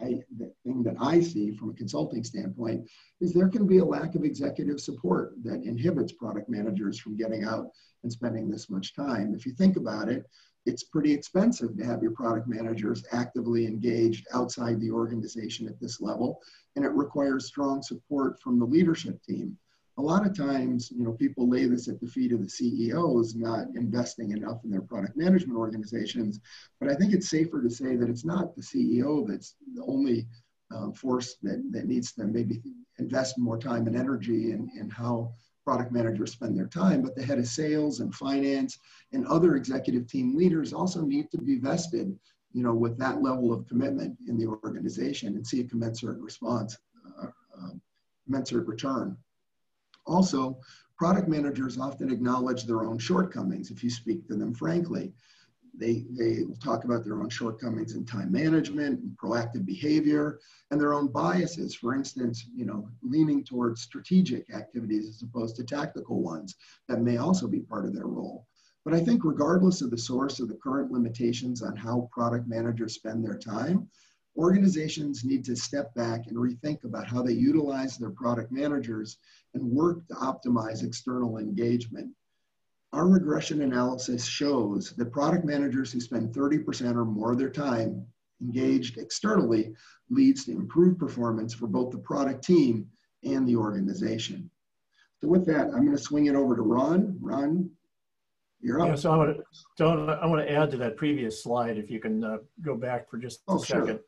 [0.00, 2.88] I, the thing that I see from a consulting standpoint
[3.20, 7.44] is there can be a lack of executive support that inhibits product managers from getting
[7.44, 7.68] out
[8.02, 9.34] and spending this much time.
[9.34, 10.24] If you think about it,
[10.64, 16.00] it's pretty expensive to have your product managers actively engaged outside the organization at this
[16.00, 16.40] level,
[16.76, 19.58] and it requires strong support from the leadership team
[19.98, 23.34] a lot of times, you know, people lay this at the feet of the CEOs
[23.34, 26.40] not investing enough in their product management organizations.
[26.80, 30.26] But I think it's safer to say that it's not the CEO that's the only
[30.74, 32.62] um, force that, that needs to maybe
[32.98, 37.22] invest more time and energy in, in how product managers spend their time, but the
[37.22, 38.78] head of sales and finance
[39.12, 42.18] and other executive team leaders also need to be vested,
[42.52, 46.78] you know, with that level of commitment in the organization and see a commensurate response,
[47.20, 47.70] uh, uh,
[48.24, 49.16] commensurate return.
[50.06, 50.58] Also,
[50.96, 55.12] product managers often acknowledge their own shortcomings if you speak to them frankly.
[55.74, 60.38] They, they talk about their own shortcomings in time management and proactive behavior
[60.70, 61.74] and their own biases.
[61.74, 66.56] For instance, you know, leaning towards strategic activities as opposed to tactical ones
[66.88, 68.46] that may also be part of their role.
[68.84, 72.94] But I think regardless of the source of the current limitations on how product managers
[72.94, 73.88] spend their time,
[74.36, 79.18] organizations need to step back and rethink about how they utilize their product managers
[79.54, 82.10] and work to optimize external engagement.
[82.92, 88.06] Our regression analysis shows that product managers who spend 30% or more of their time
[88.40, 89.74] engaged externally
[90.10, 92.86] leads to improved performance for both the product team
[93.24, 94.50] and the organization.
[95.20, 97.16] So with that, I'm going to swing it over to Ron.
[97.20, 97.70] Ron,
[98.60, 98.88] you're up.
[98.88, 99.42] Yeah, so I want to,
[99.78, 103.08] so I want to add to that previous slide, if you can uh, go back
[103.08, 103.86] for just a oh, second.
[103.86, 104.00] Sure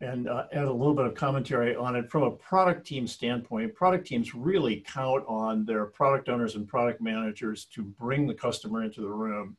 [0.00, 3.74] and uh, add a little bit of commentary on it from a product team standpoint.
[3.74, 8.82] Product teams really count on their product owners and product managers to bring the customer
[8.82, 9.56] into the room.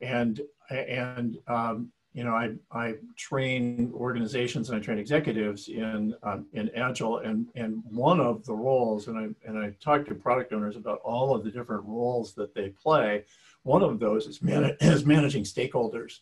[0.00, 6.46] And and um, you know, I I train organizations and I train executives in um,
[6.52, 10.52] in agile, and and one of the roles, and I and I talk to product
[10.52, 13.24] owners about all of the different roles that they play.
[13.62, 16.20] One of those is man- is managing stakeholders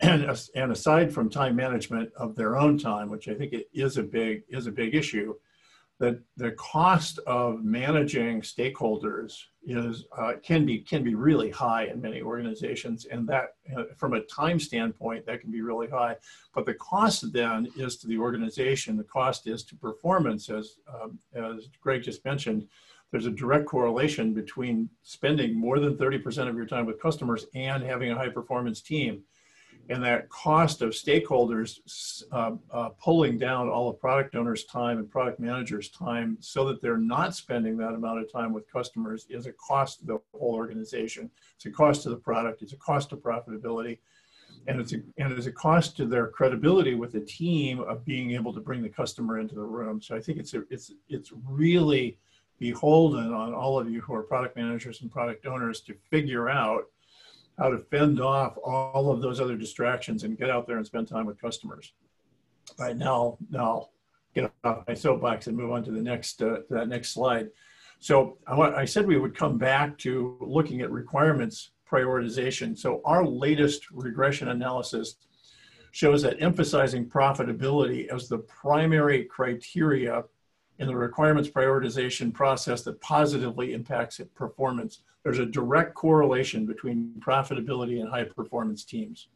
[0.00, 3.96] and, and aside from time management of their own time, which I think it is
[3.96, 5.34] a big is a big issue,
[6.00, 12.00] that the cost of managing stakeholders is uh, can be can be really high in
[12.00, 16.16] many organizations, and that uh, from a time standpoint that can be really high.
[16.54, 18.96] But the cost then is to the organization.
[18.96, 22.66] The cost is to performance, as um, as Greg just mentioned.
[23.10, 27.80] There's a direct correlation between spending more than 30% of your time with customers and
[27.80, 29.22] having a high performance team
[29.90, 35.10] and that cost of stakeholders uh, uh, pulling down all the product owners' time and
[35.10, 39.46] product managers' time so that they're not spending that amount of time with customers is
[39.46, 41.30] a cost to the whole organization.
[41.56, 43.98] It's a cost to the product, it's a cost to profitability,
[44.66, 48.30] and it's a, and it's a cost to their credibility with the team of being
[48.32, 50.00] able to bring the customer into the room.
[50.00, 52.18] So I think it's a, it's it's really
[52.58, 56.84] beholden on all of you who are product managers and product owners to figure out
[57.58, 61.08] how to fend off all of those other distractions and get out there and spend
[61.08, 61.92] time with customers.
[62.78, 63.88] All right now, now
[64.34, 67.50] get off my soapbox and move on to the next uh, to that next slide.
[68.00, 72.76] So I, I said we would come back to looking at requirements prioritization.
[72.76, 75.16] So our latest regression analysis
[75.92, 80.24] shows that emphasizing profitability as the primary criteria
[80.78, 85.02] in the requirements prioritization process that positively impacts performance.
[85.24, 89.28] There's a direct correlation between profitability and high performance teams.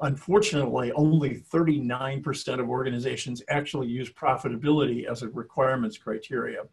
[0.00, 6.64] Unfortunately, only 39% of organizations actually use profitability as a requirements criteria.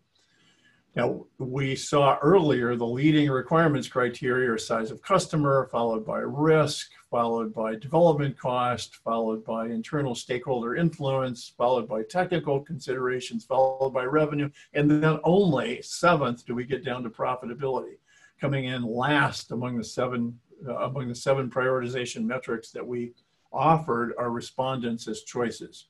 [0.94, 6.90] Now, we saw earlier the leading requirements criteria are size of customer, followed by risk,
[7.10, 14.04] followed by development cost, followed by internal stakeholder influence, followed by technical considerations, followed by
[14.04, 17.96] revenue, and then only seventh do we get down to profitability,
[18.42, 20.38] coming in last among the seven
[20.68, 23.14] uh, among the seven prioritization metrics that we
[23.54, 25.88] offered our respondents as choices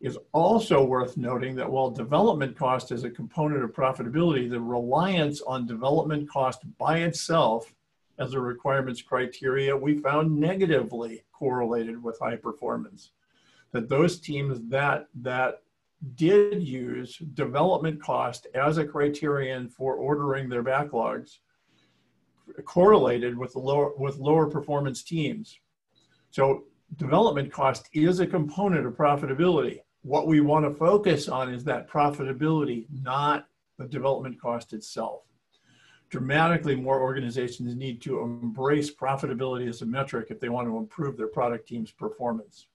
[0.00, 5.42] is also worth noting that while development cost is a component of profitability, the reliance
[5.42, 7.74] on development cost by itself
[8.18, 13.10] as a requirements criteria we found negatively correlated with high performance.
[13.72, 15.62] That those teams that that
[16.14, 21.38] did use development cost as a criterion for ordering their backlogs
[22.64, 25.58] correlated with lower with lower performance teams.
[26.30, 26.64] So
[26.96, 31.88] development cost is a component of profitability what we want to focus on is that
[31.88, 33.46] profitability, not
[33.78, 35.22] the development cost itself.
[36.08, 41.16] Dramatically more organizations need to embrace profitability as a metric if they want to improve
[41.16, 42.66] their product team's performance.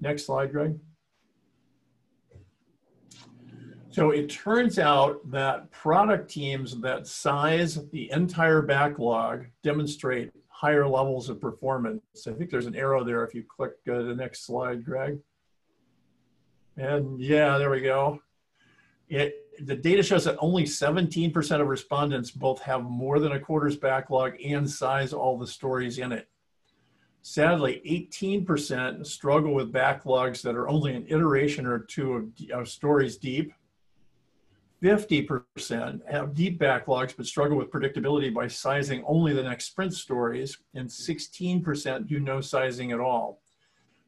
[0.00, 0.78] Next slide, Greg.
[3.90, 11.28] So it turns out that product teams that size the entire backlog demonstrate higher levels
[11.28, 12.02] of performance.
[12.26, 15.18] I think there's an arrow there if you click uh, the next slide, Greg.
[16.76, 18.20] And yeah, there we go.
[19.08, 19.34] It,
[19.64, 24.34] the data shows that only 17% of respondents both have more than a quarter's backlog
[24.44, 26.28] and size all the stories in it.
[27.22, 27.82] Sadly,
[28.20, 33.52] 18% struggle with backlogs that are only an iteration or two of, of stories deep.
[34.82, 40.56] 50% have deep backlogs but struggle with predictability by sizing only the next sprint stories,
[40.74, 43.42] and 16% do no sizing at all.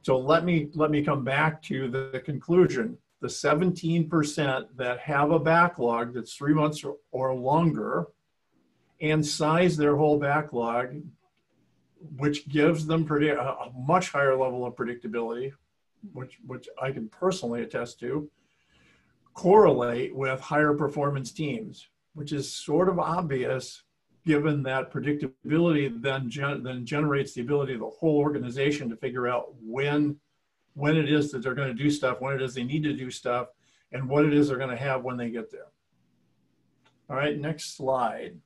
[0.03, 2.97] So let me let me come back to the conclusion.
[3.21, 8.07] The 17% that have a backlog that's three months or, or longer
[9.01, 11.03] and size their whole backlog,
[12.17, 15.53] which gives them a, a much higher level of predictability,
[16.13, 18.31] which, which I can personally attest to,
[19.35, 23.83] correlate with higher performance teams, which is sort of obvious
[24.27, 29.29] given that predictability then, gen- then generates the ability of the whole organization to figure
[29.29, 30.17] out when
[30.75, 32.93] when it is that they're going to do stuff when it is they need to
[32.93, 33.49] do stuff
[33.93, 35.67] and what it is they're going to have when they get there.
[37.09, 38.39] All right next slide.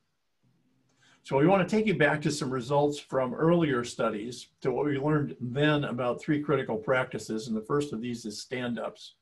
[1.23, 4.85] So we want to take you back to some results from earlier studies to what
[4.85, 9.15] we learned then about three critical practices and the first of these is stand-ups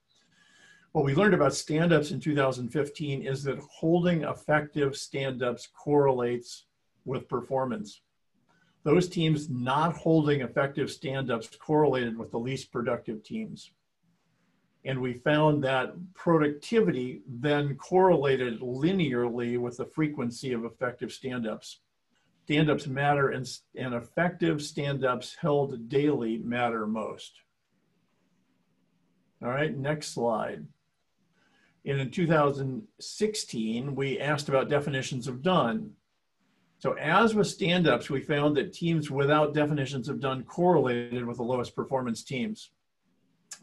[0.93, 6.65] what we learned about stand-ups in 2015 is that holding effective stand-ups correlates
[7.03, 8.01] with performance.
[8.83, 13.71] Those teams not holding effective stand-ups correlated with the least productive teams.
[14.85, 21.79] And we found that productivity then correlated linearly with the frequency of effective stand-ups.
[22.45, 27.33] Stand-ups matter and, and effective stand-ups held daily matter most.
[29.41, 30.67] All right, next slide.
[31.85, 35.91] In 2016, we asked about definitions of done.
[36.79, 41.43] So as with stand-ups, we found that teams without definitions of done correlated with the
[41.43, 42.71] lowest performance teams.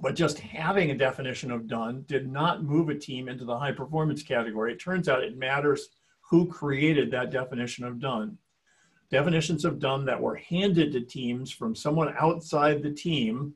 [0.01, 3.73] But just having a definition of done did not move a team into the high
[3.73, 4.73] performance category.
[4.73, 5.89] It turns out it matters
[6.21, 8.39] who created that definition of done.
[9.11, 13.55] Definitions of done that were handed to teams from someone outside the team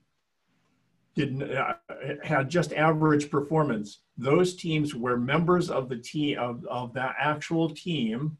[1.14, 1.74] did uh,
[2.22, 4.00] had just average performance.
[4.16, 8.36] Those teams were members of the team of, of that actual team.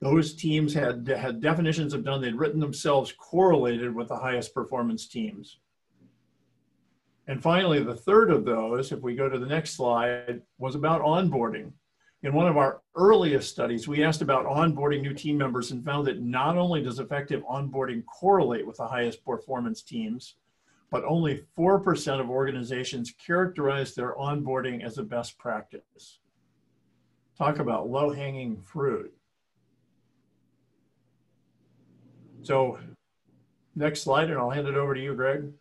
[0.00, 5.08] Those teams had had definitions of done they'd written themselves correlated with the highest performance
[5.08, 5.58] teams.
[7.26, 11.02] And finally, the third of those, if we go to the next slide, was about
[11.02, 11.72] onboarding.
[12.22, 16.06] In one of our earliest studies, we asked about onboarding new team members and found
[16.06, 20.36] that not only does effective onboarding correlate with the highest performance teams,
[20.90, 26.20] but only 4% of organizations characterize their onboarding as a best practice.
[27.36, 29.14] talk about low hanging fruit.
[32.42, 32.78] So
[33.76, 35.52] next slide, and I'll hand it over to you, Greg.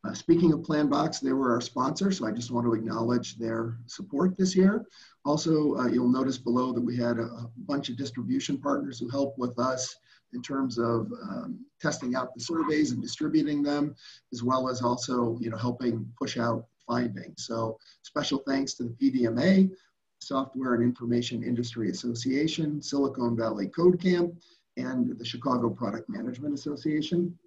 [0.06, 3.78] Uh, speaking of Planbox, they were our sponsor, so I just want to acknowledge their
[3.88, 4.86] support this year.
[5.24, 9.10] Also, uh, you'll notice below that we had a, a, bunch of distribution partners who
[9.10, 9.96] helped with us
[10.34, 13.96] in terms of um, testing out the surveys and distributing them,
[14.32, 17.48] as well as also, you know, helping push out findings.
[17.48, 19.72] So special thanks to the PDMA,
[20.20, 24.36] Software and Information Industry Association, Silicon Valley Code Camp,
[24.78, 27.38] and the Chicago Product Management Association.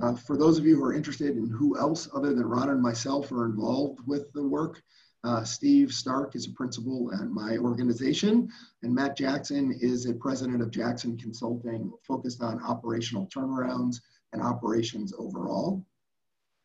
[0.00, 2.82] Uh, for those of you who are interested in who else other than Ron and
[2.82, 4.82] myself are involved with the work,
[5.24, 8.48] uh, Steve Stark is a principal at my organization,
[8.82, 14.00] and Matt Jackson is a president of Jackson Consulting, focused on operational turnarounds
[14.32, 15.84] and operations overall.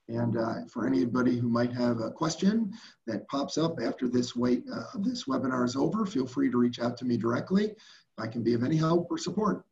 [0.09, 2.71] And uh, for anybody who might have a question
[3.05, 6.79] that pops up after this wait, uh, this webinar is over, feel free to reach
[6.79, 7.75] out to me directly.
[8.17, 9.66] I can be of any help or support.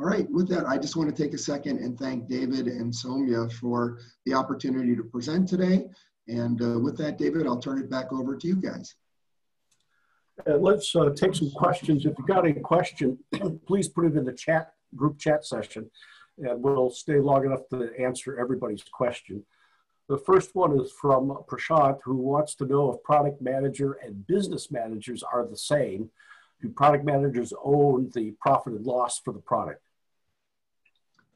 [0.00, 2.92] All right, with that, I just want to take a second and thank David and
[2.92, 5.86] Somya for the opportunity to present today.
[6.26, 8.96] And uh, with that, David, I'll turn it back over to you guys.
[10.48, 12.06] Uh, let's uh, take some questions.
[12.06, 13.18] If you got any question,
[13.66, 15.88] please put it in the chat group chat session,
[16.38, 19.44] and we'll stay long enough to answer everybody's question.
[20.08, 24.72] The first one is from Prashant, who wants to know if product manager and business
[24.72, 26.10] managers are the same.
[26.60, 29.82] Do product managers own the profit and loss for the product?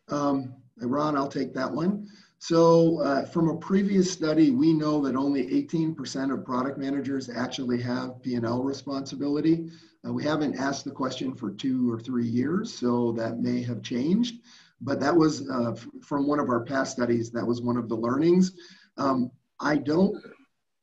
[0.09, 2.09] Um, Ron, I'll take that one.
[2.39, 7.83] So uh, from a previous study, we know that only 18% of product managers actually
[7.83, 9.71] have P&L responsibility.
[10.07, 13.83] Uh, we haven't asked the question for two or three years, so that may have
[13.83, 14.37] changed
[14.81, 17.31] but that was uh, from one of our past studies.
[17.31, 18.53] That was one of the learnings.
[18.97, 20.17] Um, I don't,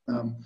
[0.07, 0.38] um,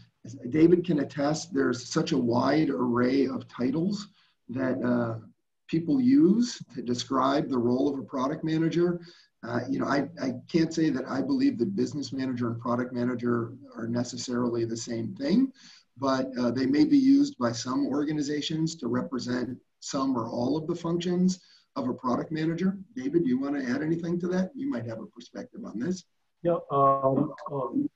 [0.50, 4.10] David can attest, there's such a wide array of titles
[4.50, 5.20] that uh,
[5.68, 9.00] people use to describe the role of a product manager.
[9.48, 12.92] Uh, you know, I, I can't say that I believe that business manager and product
[12.92, 15.54] manager are necessarily the same thing,
[15.98, 20.68] but uh, they may be used by some organizations to represent some or all of
[20.68, 21.40] the functions
[21.76, 22.78] of a product manager.
[22.96, 24.52] David, do you want to add anything to that?
[24.56, 26.04] You might have a perspective on this.
[26.44, 27.90] Yeah, um, um,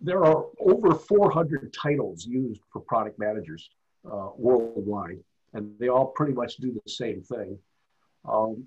[0.00, 3.68] there are over 400 titles used for product managers
[4.10, 5.18] uh, worldwide,
[5.54, 7.58] and they all pretty much do the same thing.
[8.28, 8.64] Um,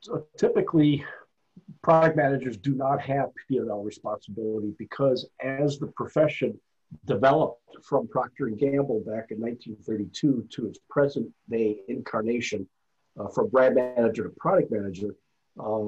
[0.00, 1.04] so typically,
[1.82, 6.58] product managers do not have P&L responsibility because as the profession
[7.06, 12.68] developed from Procter & Gamble back in 1932 to its present day incarnation
[13.18, 15.14] uh, from brand manager to product manager.
[15.58, 15.84] Uh,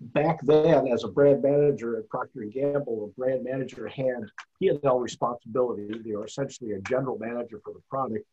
[0.00, 4.24] back then, as a brand manager at Procter & Gamble, a brand manager had
[4.58, 5.98] P&L responsibility.
[6.04, 8.24] They were essentially a general manager for the product.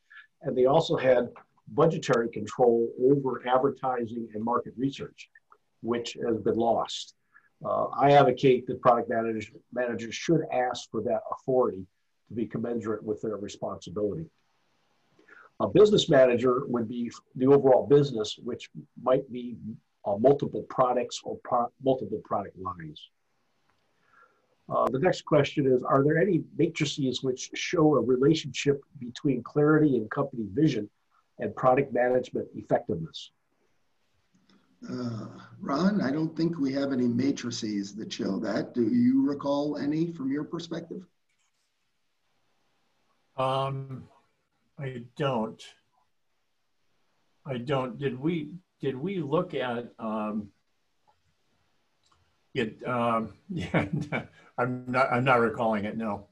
[0.41, 1.29] And they also had
[1.67, 5.29] budgetary control over advertising and market research,
[5.81, 7.15] which has been lost.
[7.63, 11.85] Uh, I advocate that product managers, managers should ask for that authority
[12.29, 14.25] to be commensurate with their responsibility.
[15.59, 18.69] A business manager would be the overall business, which
[19.01, 19.57] might be
[20.05, 23.09] uh, multiple products or pro multiple product lines.
[24.69, 29.97] Uh, the next question is, are there any matrices which show a relationship between clarity
[29.97, 30.89] and company vision
[31.39, 33.31] and product management effectiveness?
[34.89, 35.27] Uh,
[35.59, 38.73] Ron, I don't think we have any matrices that show that.
[38.73, 41.03] Do you recall any from your perspective?
[43.37, 44.05] Um,
[44.79, 45.61] I don't.
[47.45, 47.99] I don't.
[47.99, 50.49] Did we did we look at um,
[52.53, 52.85] it?
[52.85, 53.85] Um, yeah,
[54.57, 55.11] I'm not.
[55.11, 55.95] I'm not recalling it.
[55.97, 56.27] No.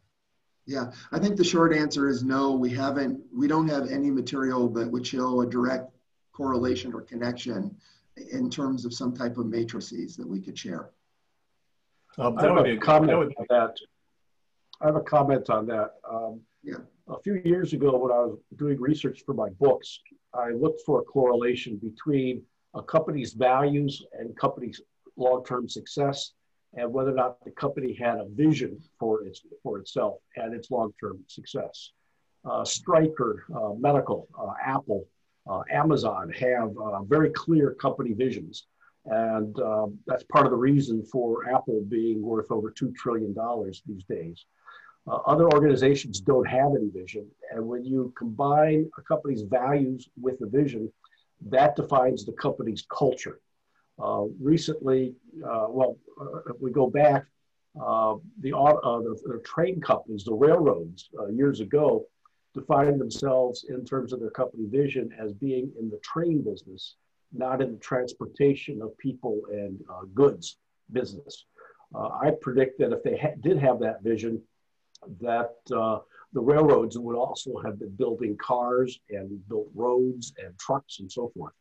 [0.66, 2.52] Yeah, I think the short answer is no.
[2.54, 3.22] We haven't.
[3.36, 5.92] We don't have any material that would show a direct
[6.32, 7.76] correlation or connection
[8.32, 10.90] in terms of some type of matrices that we could share.
[12.18, 13.78] Um, that would a comment on that.
[14.82, 15.96] I have a comment on that.
[16.10, 16.78] Um, yeah.
[17.08, 20.00] A few years ago, when I was doing research for my books,
[20.34, 22.44] I looked for a correlation between
[22.76, 24.82] a company's values and company's
[25.18, 26.34] long-term success
[26.74, 30.70] and whether or not the company had a vision for its for itself and its
[30.70, 31.92] long-term success.
[32.46, 35.06] Uh, Stryker uh, Medical, uh, Apple,
[35.50, 38.68] uh, Amazon have uh, very clear company visions,
[39.06, 43.82] and um, that's part of the reason for Apple being worth over two trillion dollars
[43.86, 44.46] these days.
[45.10, 50.38] Uh, other organizations don't have any vision, and when you combine a company's values with
[50.40, 50.92] the vision,
[51.48, 53.40] that defines the company's culture.
[54.00, 57.26] Uh, recently, uh, well, uh, if we go back,
[57.82, 62.06] uh, the, the, the, train companies, the railroads, years ago,
[62.54, 66.96] defined themselves in terms of their company vision as being in the train business,
[67.34, 69.80] not in the transportation of people and
[70.14, 70.58] goods
[70.92, 71.46] business.
[71.96, 74.42] I predict that if they ha did have that vision,
[75.22, 76.00] that uh,
[76.34, 81.32] the railroads would also have been building cars and built roads and trucks and so
[81.36, 81.54] forth.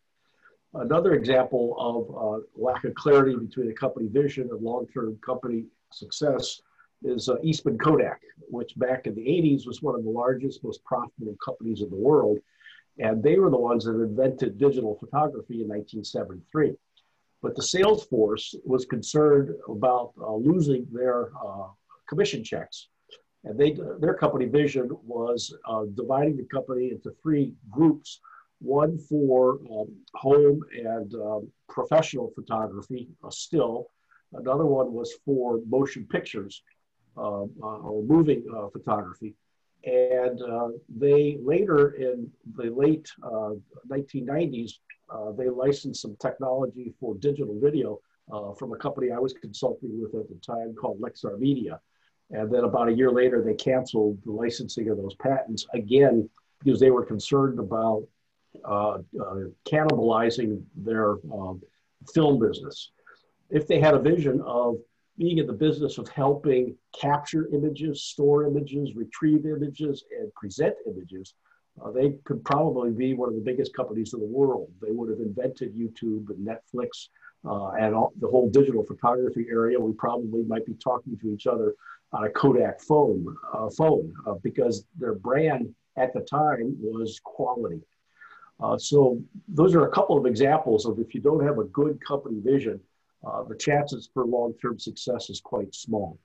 [0.75, 6.61] Another example of uh, lack of clarity between a company vision and long-term company success
[7.03, 10.85] is uh, Eastman Kodak, which back in the 80s was one of the largest, most
[10.85, 12.39] profitable companies in the world.
[12.99, 16.75] And they were the ones that invented digital photography in 1973.
[17.41, 21.69] But the sales force was concerned about uh, losing their uh,
[22.09, 22.89] commission checks.
[23.45, 28.21] And they, their company vision was uh, dividing the company into three groups
[28.61, 33.91] one for um, home and um, professional photography, uh, still.
[34.33, 36.63] Another one was for motion pictures
[37.17, 39.35] uh, uh or moving uh, photography.
[39.85, 43.09] And uh, they later in the late
[43.89, 44.73] 1990s,
[45.37, 48.01] they licensed some technology for digital video
[48.59, 51.81] from a company I was consulting with at the time called Lexar Media.
[52.31, 56.29] And then about a year later, they canceled the licensing of those patents again
[56.63, 58.05] because they were concerned about
[58.65, 61.63] uh, uh, cannibalizing their um,
[62.13, 62.91] film business.
[63.51, 64.77] If they had a vision of
[65.17, 71.35] being in the business of helping capture images, store images, retrieve images, and present images,
[71.83, 74.71] uh, they could probably be one of the biggest companies in the world.
[74.81, 77.09] They would have invented YouTube and Netflix
[77.45, 79.79] uh, and all, the whole digital photography area.
[79.79, 81.75] We probably might be talking to each other
[82.13, 87.81] on a Kodak phone, uh, phone uh, because their brand at the time was quality.
[88.61, 91.99] Uh, so those are a couple of examples of if you don't have a good
[92.05, 92.81] company vision,
[93.27, 96.19] uh, the chances for long-term success is quite small.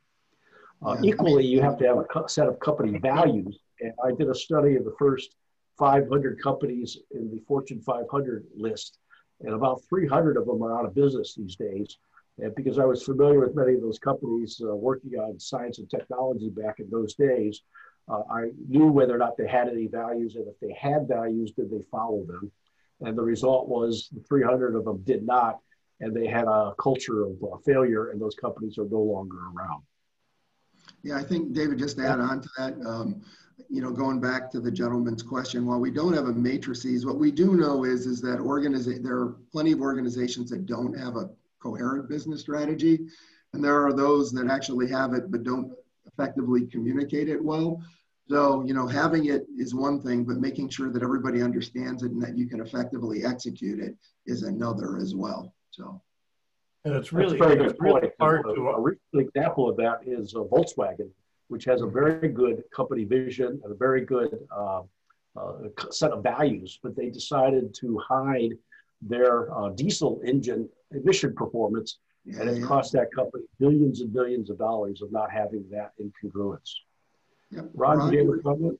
[0.86, 1.14] Uh, yeah.
[1.14, 3.60] Equally, you have to have a set of company values.
[3.82, 5.36] And I did a study of the first
[5.78, 9.00] 500 companies in the Fortune 500 list,
[9.42, 11.98] and about 300 of them are out of business these days.
[12.40, 15.90] And because I was familiar with many of those companies uh, working on science and
[15.90, 17.62] technology back in those days,
[18.10, 21.52] uh, I knew whether or not they had any values, and if they had values,
[21.52, 22.52] did they follow them?
[23.02, 25.60] And the result was the 300 of them did not,
[26.00, 29.84] and they had a culture of uh, failure, and those companies are no longer around.
[31.04, 33.22] Yeah, I think David, just to add on to that, um,
[33.70, 37.20] you know, going back to the gentleman's question, while we don't have a matrices, what
[37.20, 41.16] we do know is is that organiza- there are plenty of organizations that don't have
[41.16, 41.30] a
[41.64, 42.96] coherent business strategy,
[43.54, 45.72] and there are those that actually have it but don't
[46.06, 47.82] effectively communicate it well.
[48.30, 52.12] So, you know, having it is one thing, but making sure that everybody understands it
[52.12, 53.96] and that you can effectively execute it
[54.26, 55.54] is another as well.
[55.72, 56.02] So,
[56.86, 58.70] and it's really, very good really hard to.
[58.70, 61.10] A, a recent example of that is uh, Volkswagen,
[61.48, 64.82] which has a very good company vision and a very good uh,
[65.36, 65.54] uh,
[65.92, 68.54] set of values, but they decided to hide
[69.02, 72.66] their uh, diesel engine emission performance yeah, and it yeah.
[72.66, 76.72] cost that company billions and billions of dollars of not having that incongruence.
[77.52, 77.62] Yeah.
[77.74, 78.80] Ron, Ron, you comment?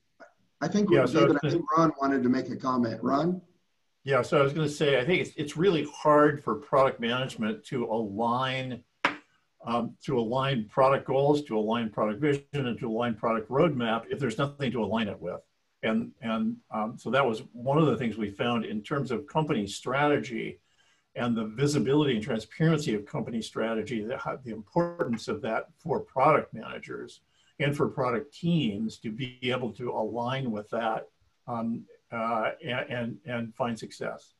[0.60, 3.02] I think, yeah, so David, I think Ron wanted to make a comment.
[3.02, 3.40] Ron?
[4.04, 7.00] Yeah, so I was going to say, I think it's, it's really hard for product
[7.00, 8.82] management to align
[9.66, 14.18] um, to align product goals, to align product vision, and to align product roadmap if
[14.18, 15.40] there's nothing to align it with.
[15.82, 19.26] And, and um, so that was one of the things we found in terms of
[19.26, 20.60] company strategy
[21.16, 26.52] and the visibility and transparency of company strategy, the, the importance of that for product
[26.52, 27.20] managers
[27.60, 31.08] and for product teams to be able to align with that
[31.46, 34.34] um, uh, and, and find success.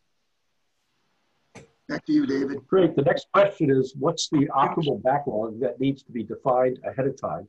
[1.88, 2.66] Back to you, David.
[2.66, 2.96] Great.
[2.96, 7.20] The next question is, what's the optimal backlog that needs to be defined ahead of
[7.20, 7.46] time?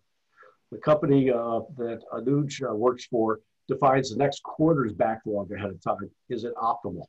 [0.71, 5.81] The company uh, that Anuj uh, works for defines the next quarter's backlog ahead of
[5.81, 6.09] time.
[6.29, 7.05] Is it optimal?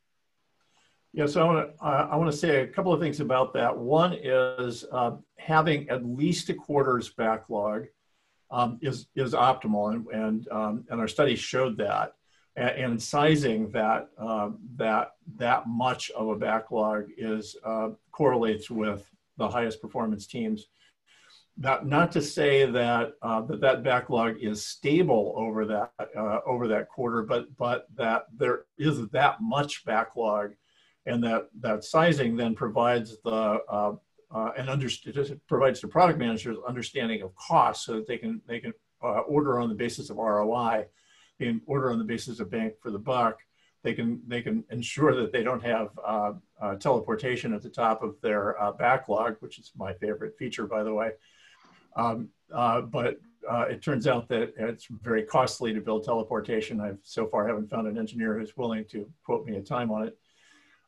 [1.17, 3.75] Yeah, so I want to I want to say a couple of things about that.
[3.75, 7.87] One is uh, having at least a quarter's backlog
[8.51, 12.13] um, is is optimal, and and, um, and our study showed that.
[12.55, 19.09] And, and sizing that um, that that much of a backlog is uh, correlates with
[19.37, 20.67] the highest performance teams.
[21.57, 26.67] not, not to say that, uh, that that backlog is stable over that, uh, over
[26.67, 30.51] that quarter, but, but that there is that much backlog
[31.07, 33.93] and that, that sizing then provides the, uh,
[34.29, 38.59] uh, and understand, provides the product managers understanding of cost so that they can, they
[38.59, 40.85] can uh, order on the basis of ROI,
[41.39, 43.39] they can order on the basis of bang for the buck.
[43.83, 48.03] They can, they can ensure that they don't have uh, uh, teleportation at the top
[48.03, 51.11] of their uh, backlog, which is my favorite feature, by the way.
[51.95, 53.19] Um, uh, but
[53.69, 56.81] it turns out that it's very costly to build teleportation.
[56.81, 60.05] I've so far haven't found an engineer who's willing to quote me a time on
[60.05, 60.17] it.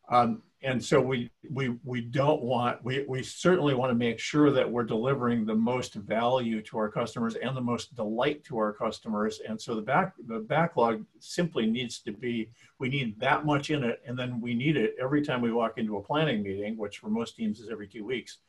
[0.10, 4.51] Um, and so we we we don't want we we certainly want to make sure
[4.51, 8.74] that we're delivering the most value to our customers and the most delight to our
[8.74, 9.39] customers.
[9.47, 13.86] And so the back the backlog simply needs to be we need that much in
[13.86, 16.97] it and then we need it every time we walk into a planning meeting which
[16.97, 18.39] for most teams is every two weeks.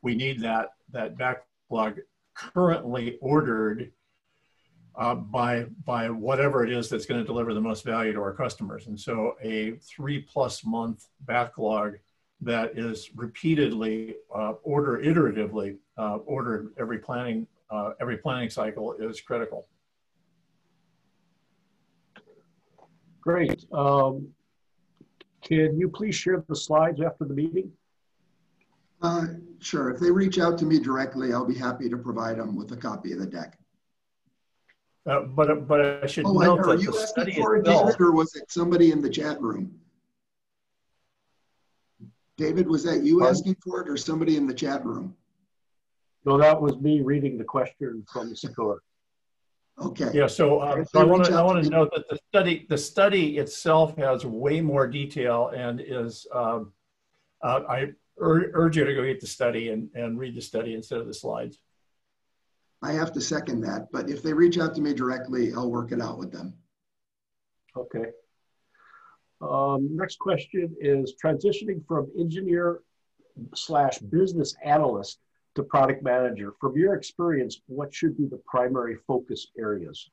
[0.00, 2.00] We need that that backlog
[2.34, 3.92] currently ordered
[4.96, 8.32] uh, by by whatever it is that's going to deliver the most value to our
[8.32, 8.86] customers.
[8.86, 11.94] And so a three plus month backlog
[12.40, 19.20] that is repeatedly uh, order iteratively uh, ordered every planning uh, every planning cycle is
[19.20, 19.66] critical.
[23.22, 23.64] Great.
[23.72, 24.28] Um,
[25.42, 27.70] can you please share the slides after the meeting?
[29.00, 29.26] Uh,
[29.60, 29.90] sure.
[29.90, 32.76] If they reach out to me directly, I'll be happy to provide them with a
[32.76, 33.58] copy of the deck.
[35.04, 37.86] Uh, but but I should oh, note that you the asking study for it, itself,
[37.86, 39.80] David, or was it somebody in the chat room?
[42.36, 45.16] David, was that you asking for it or somebody in the chat room?
[46.24, 48.78] No, that was me reading the question from the Sakura.
[49.80, 50.10] Okay.
[50.14, 52.78] Yeah, so, uh, so I want to I want to note that the study the
[52.78, 56.72] study itself has way more detail and is um,
[57.42, 60.74] uh, I ur- urge you to go get the study and, and read the study
[60.74, 61.58] instead of the slides.
[62.82, 65.92] I have to second that, but if they reach out to me directly, I'll work
[65.92, 66.54] it out with them.
[67.76, 68.06] Okay.
[69.40, 72.80] Um, next question is transitioning from engineer
[73.54, 75.18] slash business analyst
[75.54, 76.52] to product manager.
[76.60, 80.10] From your experience, what should be the primary focus areas?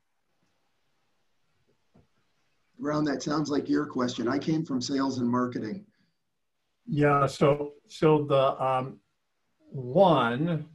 [2.79, 4.27] Ron, that sounds like your question.
[4.27, 5.85] I came from sales and marketing.
[6.87, 8.99] Yeah, so so the um,
[9.69, 10.65] one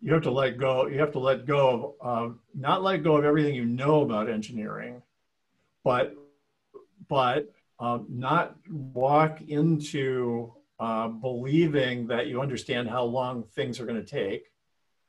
[0.00, 0.86] you have to let go.
[0.86, 4.28] You have to let go of uh, not let go of everything you know about
[4.28, 5.02] engineering,
[5.84, 6.14] but
[7.08, 14.02] but um, not walk into uh, believing that you understand how long things are going
[14.02, 14.44] to take.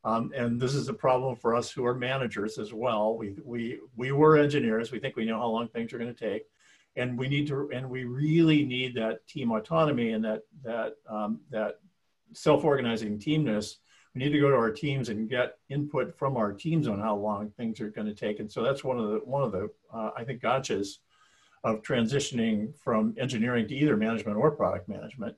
[0.03, 3.17] Um, and this is a problem for us who are managers as well.
[3.17, 4.91] We we we were engineers.
[4.91, 6.45] We think we know how long things are going to take
[6.95, 11.39] and we need to and we really need that team autonomy and that that um,
[11.49, 11.79] that
[12.33, 13.75] self-organizing teamness
[14.13, 17.15] we need to go to our teams and get input from our teams on how
[17.15, 19.69] long things are going to take and so that's one of the one of the
[19.93, 20.97] uh, i think gotchas
[21.63, 25.35] of transitioning from engineering to either management or product management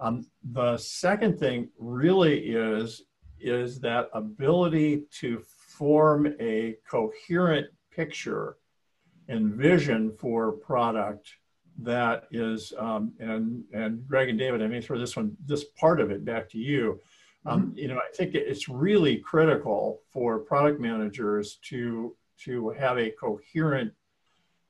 [0.00, 3.02] um, the second thing really is
[3.40, 5.42] is that ability to
[5.78, 8.56] form a coherent picture
[9.28, 11.28] and vision for product
[11.80, 16.00] that is um, and and Greg and David, I may throw this one this part
[16.00, 17.00] of it back to you.
[17.46, 22.14] Um, you know, I think it's really critical for product managers to
[22.44, 23.92] to have a coherent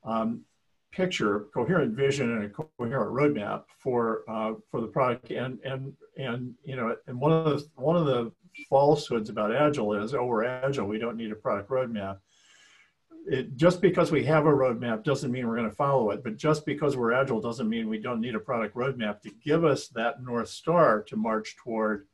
[0.03, 0.41] um,
[0.91, 5.31] picture, coherent vision, and a coherent roadmap for uh, for the product.
[5.31, 8.31] And and and you know, and one of the one of the
[8.69, 12.19] falsehoods about agile is, oh, we're agile, we don't need a product roadmap
[13.29, 16.23] it, just because we have a roadmap doesn't mean we're going to follow it.
[16.23, 19.63] But just because we're agile doesn't mean we don't need a product roadmap to give
[19.63, 22.07] us that north star to march toward.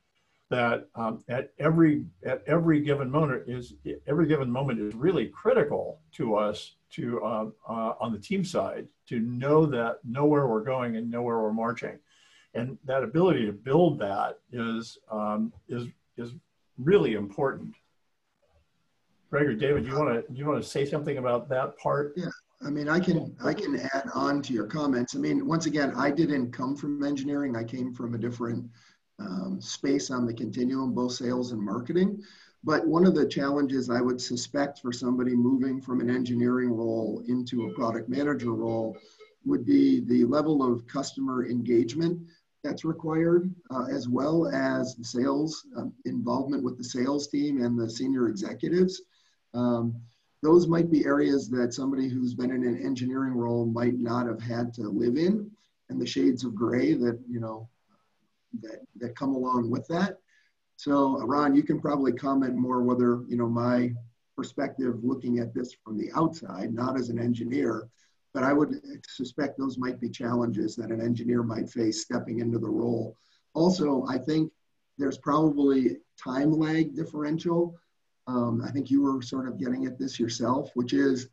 [0.52, 3.74] That um, at every at every given moment is
[4.08, 8.88] every given moment is really critical to us to uh, uh, on the team side
[9.10, 11.98] to know that know where we're going and know where we're marching,
[12.54, 15.88] and that ability to build that is um, is
[16.18, 16.34] is
[16.78, 17.74] really important.
[19.32, 22.14] Greg or David, do you want to you want to say something about that part?
[22.16, 22.30] Yeah.
[22.66, 25.16] I mean, I can I can add on to your comments.
[25.16, 27.56] I mean, once again, I didn't come from engineering.
[27.56, 28.70] I came from a different
[29.20, 32.22] um, space on the continuum, both sales and marketing.
[32.64, 37.24] But one of the challenges I would suspect for somebody moving from an engineering role
[37.28, 38.98] into a product manager role
[39.46, 42.20] would be the level of customer engagement
[42.64, 47.78] that's required, uh, as well as the sales um, involvement with the sales team and
[47.78, 49.04] the senior executives.
[49.54, 49.96] Um,
[50.42, 54.42] those might be areas that somebody who's been in an engineering role might not have
[54.42, 55.52] had to live in,
[55.90, 57.70] and the shades of gray that you know
[58.62, 60.18] that that come along with that.
[60.78, 63.94] So Ron, you can probably comment more whether, you know, my
[64.36, 67.88] perspective looking at this from the outside, not as an engineer,
[68.34, 72.60] but I would suspect those might be challenges that an engineer might face stepping into
[72.60, 73.16] the role.
[73.54, 74.52] Also, I think
[74.98, 77.76] there's probably time lag differential.
[78.28, 81.30] Um, I think you were sort of getting at this yourself, which is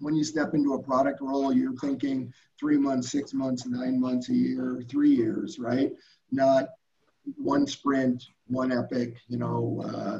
[0.00, 4.28] when you step into a product role, you're thinking three months, six months, nine months,
[4.30, 5.92] a year, three years, right?
[6.32, 6.70] Not
[7.36, 10.18] one sprint, one epic, you know, uh,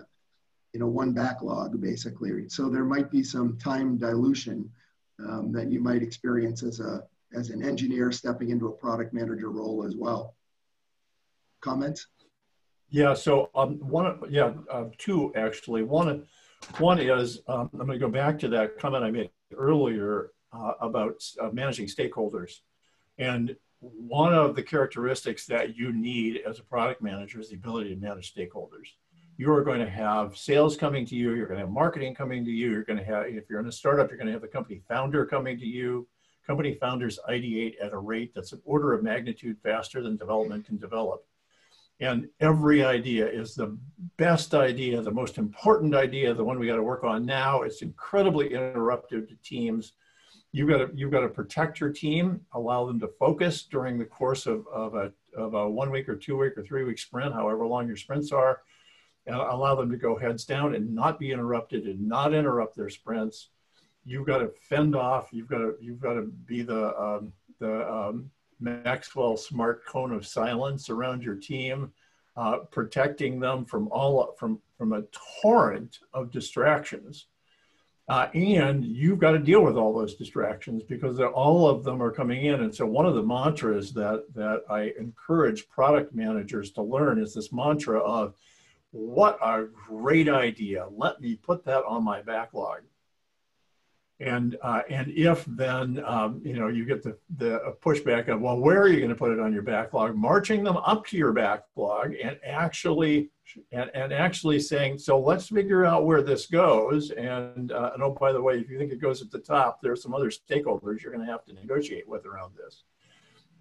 [0.72, 2.48] you know, one backlog basically.
[2.48, 4.70] So there might be some time dilution
[5.18, 7.02] um, that you might experience as a
[7.32, 10.34] as an engineer stepping into a product manager role as well.
[11.60, 12.06] Comments?
[12.88, 13.14] Yeah.
[13.14, 15.84] So um, one, yeah, uh, two actually.
[15.84, 16.26] One,
[16.78, 20.72] one is um, I'm going to go back to that comment I made earlier uh,
[20.80, 22.60] about uh, managing stakeholders,
[23.18, 27.94] and one of the characteristics that you need as a product manager is the ability
[27.94, 28.88] to manage stakeholders
[29.40, 32.44] you are going to have sales coming to you, you're going to have marketing coming
[32.44, 34.42] to you, you're going to have, if you're in a startup, you're going to have
[34.42, 36.06] the company founder coming to you.
[36.46, 40.76] Company founders ideate at a rate that's an order of magnitude faster than development can
[40.76, 41.24] develop.
[42.00, 43.76] And every idea is the
[44.16, 47.62] best idea, the most important idea, the one we got to work on now.
[47.62, 49.92] It's incredibly interruptive to teams.
[50.52, 54.06] You've got to, you've got to protect your team, allow them to focus during the
[54.06, 57.34] course of, of, a, of a one week or two week or three week sprint,
[57.34, 58.62] however long your sprints are
[59.26, 62.88] and allow them to go heads down and not be interrupted and not interrupt their
[62.88, 63.48] sprints.
[64.04, 65.28] You've got to fend off.
[65.32, 68.30] You've got to you've got to be the um, the um,
[68.60, 71.92] Maxwell smart cone of silence around your team,
[72.36, 75.02] uh, protecting them from all from from a
[75.42, 77.26] torrent of distractions.
[78.08, 82.10] Uh, and you've got to deal with all those distractions because all of them are
[82.10, 82.62] coming in.
[82.62, 87.34] And so one of the mantras that that I encourage product managers to learn is
[87.34, 88.34] this mantra of
[88.90, 90.88] what a great idea.
[90.90, 92.80] Let me put that on my backlog.
[94.20, 98.58] And, uh, and if then, um, you know, you get the, the pushback of, well,
[98.58, 100.14] where are you going to put it on your backlog?
[100.14, 103.30] Marching them up to your backlog and actually,
[103.72, 107.12] and, and actually saying, so let's figure out where this goes.
[107.12, 109.80] And, uh, and oh, by the way, if you think it goes at the top,
[109.80, 112.84] there are some other stakeholders you're going to have to negotiate with around this.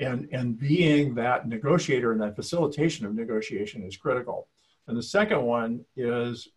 [0.01, 4.49] And, and being that negotiator and that facilitation of negotiation is critical.
[4.87, 6.49] And the second one is,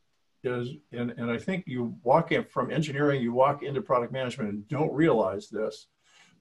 [0.44, 4.50] is and, and I think you walk in from engineering, you walk into product management
[4.50, 5.86] and don't realize this,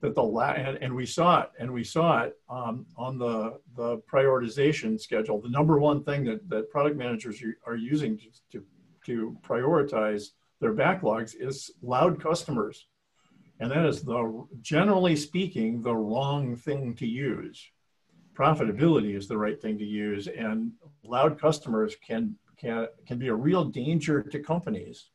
[0.01, 3.59] that the la- and, and we saw it, and we saw it um, on the,
[3.75, 5.41] the prioritization schedule.
[5.41, 8.65] The number one thing that, that product managers are using to, to,
[9.05, 10.29] to prioritize
[10.59, 12.87] their backlogs is loud customers.
[13.59, 17.71] And that is the, generally speaking, the wrong thing to use
[18.33, 20.71] profitability is the right thing to use and
[21.03, 25.09] loud customers can can can be a real danger to companies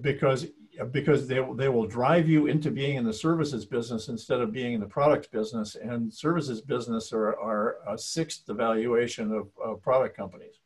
[0.00, 0.46] because
[0.92, 4.74] because they, they will drive you into being in the services business instead of being
[4.74, 5.74] in the products business.
[5.76, 10.56] And services business are, are a sixth evaluation of, of product companies.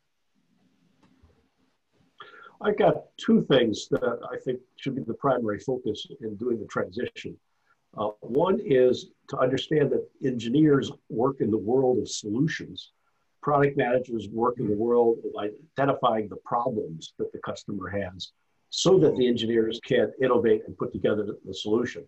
[2.59, 6.67] I've got two things that i think should be the primary focus in doing the
[6.67, 7.35] transition.
[7.97, 12.91] Uh, one is to understand that engineers work in the world of solutions.
[13.41, 18.31] Product managers work in the world of identifying the problems that the customer has
[18.69, 22.05] so that the engineers can innovate and put together the solution.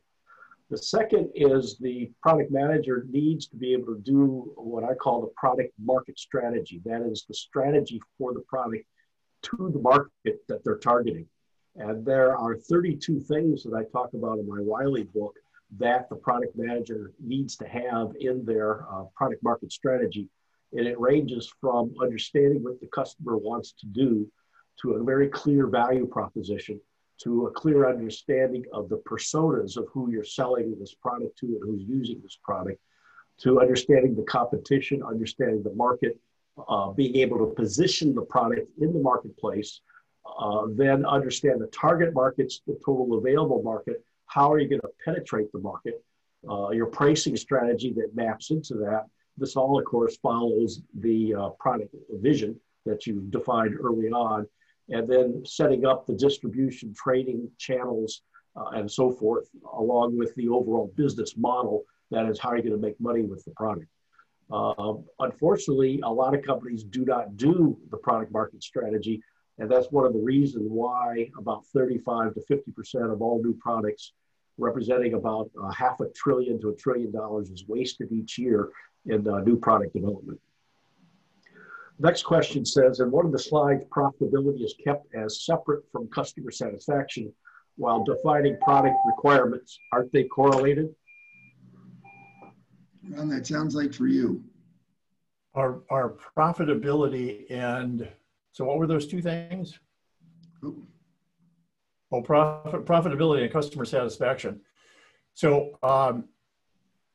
[0.69, 5.21] The second is the product manager needs to be able to do what I call
[5.21, 6.81] the product market strategy.
[6.85, 8.85] That is the strategy for the product
[9.43, 11.27] to the market that they're targeting.
[11.75, 15.35] And there are 32 things that I talk about in my Wiley book
[15.77, 20.29] that the product manager needs to have in their uh, product market strategy.
[20.75, 24.29] And it ranges from understanding what the customer wants to do
[24.81, 26.79] to a very clear value proposition
[27.23, 31.61] to a clear understanding of the personas of who you're selling this product to and
[31.63, 32.79] who's using this product
[33.39, 36.19] to understanding the competition, understanding the market,
[36.67, 39.81] uh, being able to position the product in the marketplace,
[40.39, 44.89] uh, then understand the target markets, the total available market, how are you going to
[45.03, 46.03] penetrate the market?
[46.49, 49.05] Uh, your pricing strategy that maps into that.
[49.37, 54.47] This all, of course, follows the uh, product vision that you defined early on,
[54.89, 58.21] and then setting up the distribution, trading channels,
[58.55, 61.83] uh, and so forth, along with the overall business model.
[62.11, 63.87] That is how you're going to make money with the product.
[64.51, 69.23] Uh, unfortunately, a lot of companies do not do the product market strategy,
[69.57, 73.57] and that's one of the reasons why about 35 to 50 percent of all new
[73.59, 74.13] products
[74.57, 78.69] representing about uh, half a trillion to a trillion dollars is wasted each year
[79.05, 80.39] in uh, new product development.
[81.99, 86.51] next question says, in one of the slides, profitability is kept as separate from customer
[86.51, 87.33] satisfaction
[87.75, 89.77] while defining product requirements.
[89.91, 90.93] Aren't they correlated?
[93.09, 94.43] Ron, that sounds like for you.
[95.55, 98.07] Our, our profitability and,
[98.51, 99.79] so what were those two things?
[100.63, 100.87] Oop.
[102.13, 104.61] Well, profit, profitability and customer satisfaction.
[105.33, 106.25] So um,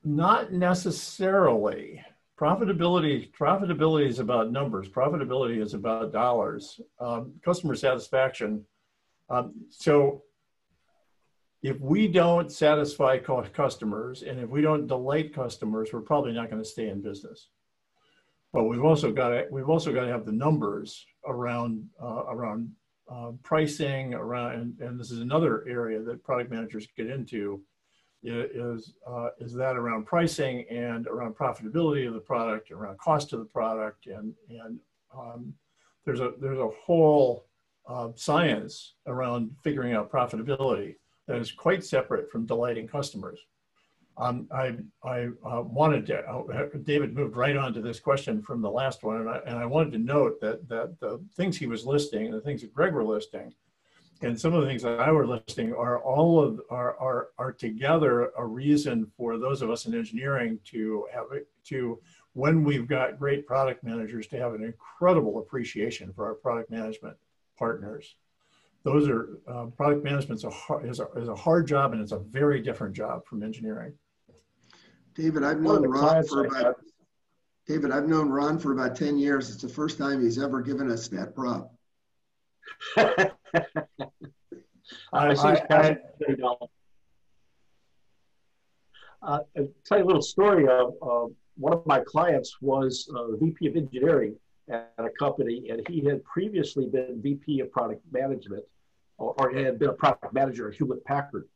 [0.03, 2.05] not necessarily.
[2.37, 4.89] Profitability, profitability is about numbers.
[4.89, 6.81] Profitability is about dollars.
[6.99, 8.65] Um, customer satisfaction.
[9.31, 10.25] Um, so
[11.63, 16.61] if we don't satisfy customers and if we don't delight customers, we're probably not going
[16.61, 17.51] to stay in business.
[18.53, 22.73] But we've also got to we've also got to have the numbers around uh, around
[23.11, 27.63] uh, pricing around, and, and this is another area that product managers get into
[28.23, 33.39] is uh, is that around pricing and around profitability of the product, around cost of
[33.39, 34.79] the product, and and
[35.17, 35.55] um,
[36.05, 37.47] there's a there's a whole
[37.89, 40.97] uh, science around figuring out profitability
[41.27, 43.39] that is quite separate from delighting customers.
[44.19, 48.61] Um, I, I uh, wanted to, uh, David moved right on to this question from
[48.61, 51.67] the last one, and I, and I wanted to note that, that the things he
[51.67, 53.55] was listing, and the things that Greg were listing,
[54.21, 57.53] and some of the things that I were listing are all of are, are, are
[57.53, 61.27] together a reason for those of us in engineering to have
[61.67, 62.01] to
[62.33, 67.17] when we've got great product managers to have an incredible appreciation for our product management
[67.57, 68.17] partners
[68.85, 72.01] those are uh, product management is a, hard, is, a, is a hard job and
[72.01, 73.93] it's a very different job from engineering.
[75.19, 76.77] David, I've known Ron for about
[77.67, 79.51] David, I've known Ron for about 10 years.
[79.51, 81.75] It's the first time he's ever given us that prop.
[82.97, 83.33] I,
[85.13, 85.97] I, I,
[86.45, 86.55] uh,
[89.21, 89.49] I'll
[89.85, 93.77] tell you a little story of uh, one of my clients was uh, VP of
[93.77, 94.37] engineering
[94.71, 98.63] at a company, and he had previously been VP of product management,
[99.19, 101.49] or, or had been a product manager at Hewlett Packard,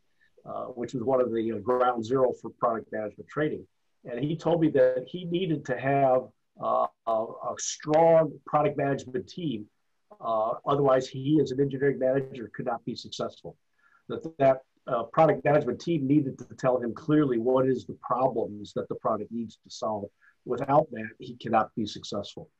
[0.44, 3.66] uh, which was one of the uh, ground zero for product management training.
[4.04, 6.22] And he told me that he needed to have
[6.60, 9.66] uh, a, a, strong product management team.
[10.20, 13.56] Uh, otherwise, he, as an engineering manager, could not be successful.
[14.08, 18.72] That that uh, product management team needed to tell him clearly what is the problems
[18.74, 20.04] that the product needs to solve.
[20.44, 22.50] Without that, he cannot be successful.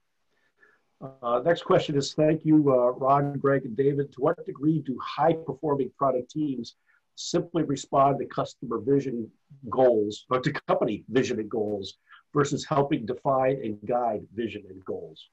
[1.00, 4.12] Uh, next question is, thank you, uh, Ron, Greg, and David.
[4.12, 6.76] To what degree do high-performing product teams
[7.16, 9.30] simply respond to customer vision
[9.70, 11.98] goals, or to company vision and goals,
[12.34, 15.28] versus helping define and guide vision and goals?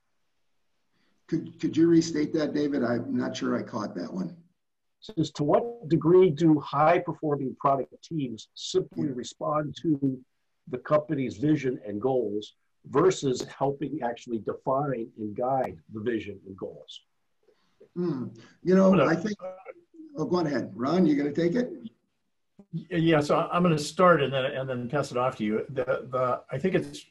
[1.28, 2.84] Could, could you restate that, David?
[2.84, 4.36] I'm not sure I caught that one.
[5.02, 10.20] Says, to what degree do high-performing product teams simply respond to
[10.68, 12.56] the company's vision and goals
[12.88, 17.02] versus helping actually define and guide the vision and goals.
[17.96, 18.28] Hmm.
[18.64, 19.38] You know, I think,
[20.20, 20.72] oh, go ahead.
[20.76, 21.72] Ron, you going to take it?
[22.72, 25.66] Yeah, so I'm going to start and then and then pass it off to you.
[25.70, 27.04] The, the I think it's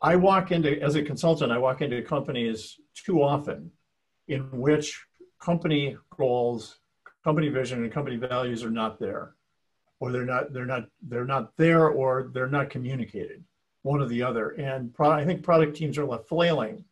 [0.00, 3.72] I walk into as a consultant, I walk into companies too often
[4.28, 5.04] in which
[5.40, 6.78] company goals,
[7.24, 9.34] company vision, and company values are not there,
[9.98, 13.42] or they're not they're not they're not there, or they're not communicated
[13.82, 14.50] one or the other.
[14.50, 16.84] And pro- I think product teams are left flailing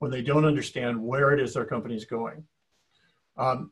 [0.00, 2.44] when they don't understand where it is their company is going.
[3.38, 3.70] Um,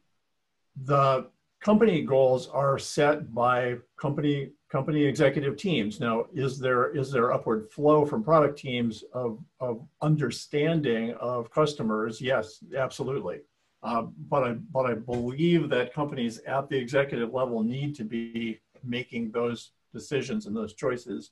[0.82, 1.28] the
[1.60, 6.00] company goals are set by company company executive teams.
[6.00, 12.20] Now, is there is there upward flow from product teams of, of understanding of customers?
[12.20, 13.38] Yes, absolutely.
[13.84, 18.60] Uh, but I but I believe that companies at the executive level need to be
[18.82, 21.30] making those decisions and those choices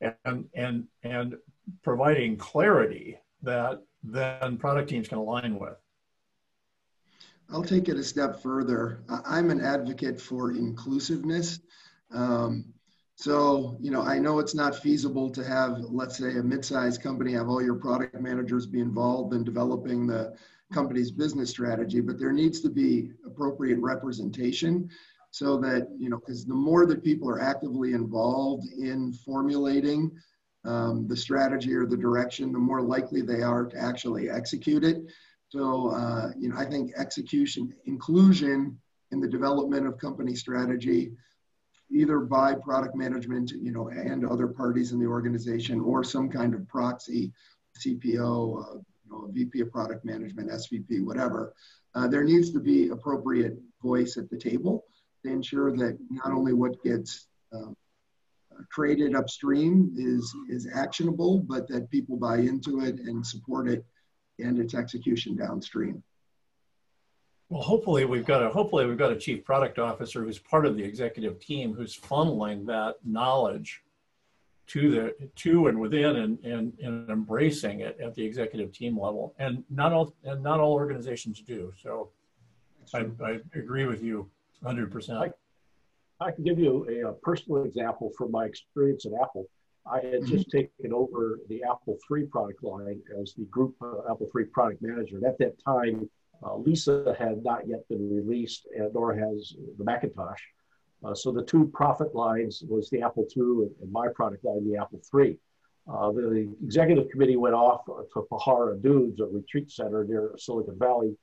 [0.00, 1.36] and and and
[1.82, 5.79] providing clarity that then product teams can align with.
[7.52, 9.02] I'll take it a step further.
[9.08, 11.60] I'm an advocate for inclusiveness.
[12.12, 12.66] Um,
[13.16, 17.32] so, you know, I know it's not feasible to have, let's say, a mid-sized company
[17.32, 20.34] have all your product managers be involved in developing the
[20.72, 24.88] company's business strategy, but there needs to be appropriate representation
[25.30, 30.10] so that you know because the more that people are actively involved in formulating
[30.64, 35.02] um, the strategy or the direction the more likely they are to actually execute it
[35.50, 38.78] so uh, you know i think execution inclusion
[39.12, 41.12] in the development of company strategy
[41.90, 46.54] either by product management you know and other parties in the organization or some kind
[46.54, 47.32] of proxy
[47.78, 51.52] cpo uh, you know, vp of product management svp whatever
[51.94, 54.84] uh, there needs to be appropriate voice at the table
[55.24, 57.76] to ensure that not only what gets um,
[58.70, 63.84] created upstream is is actionable, but that people buy into it and support it
[64.42, 66.02] and its execution downstream.
[67.48, 70.76] Well, hopefully we've got a hopefully we've got a chief product officer who's part of
[70.76, 73.82] the executive team who's funneling that knowledge
[74.68, 79.34] to the to and within and, and, and embracing it at the executive team level.
[79.40, 81.72] And not all and not all organizations do.
[81.82, 82.10] So
[82.94, 84.30] I, I agree with you
[84.64, 85.32] 100%.
[86.20, 89.48] I can give you a, a, personal example from my experience at Apple.
[89.90, 90.58] I had just mm-hmm.
[90.58, 95.16] taken over the Apple III product line as the group uh, Apple III product manager.
[95.16, 96.08] And at that time,
[96.44, 100.40] uh, Lisa had not yet been released, and nor has the Macintosh.
[101.04, 104.70] Uh, so the two profit lines was the Apple II and, and my product line,
[104.70, 105.36] the Apple III.
[105.90, 111.16] Uh, the executive committee went off to Pajaro Dunes, a retreat center near Silicon Valley,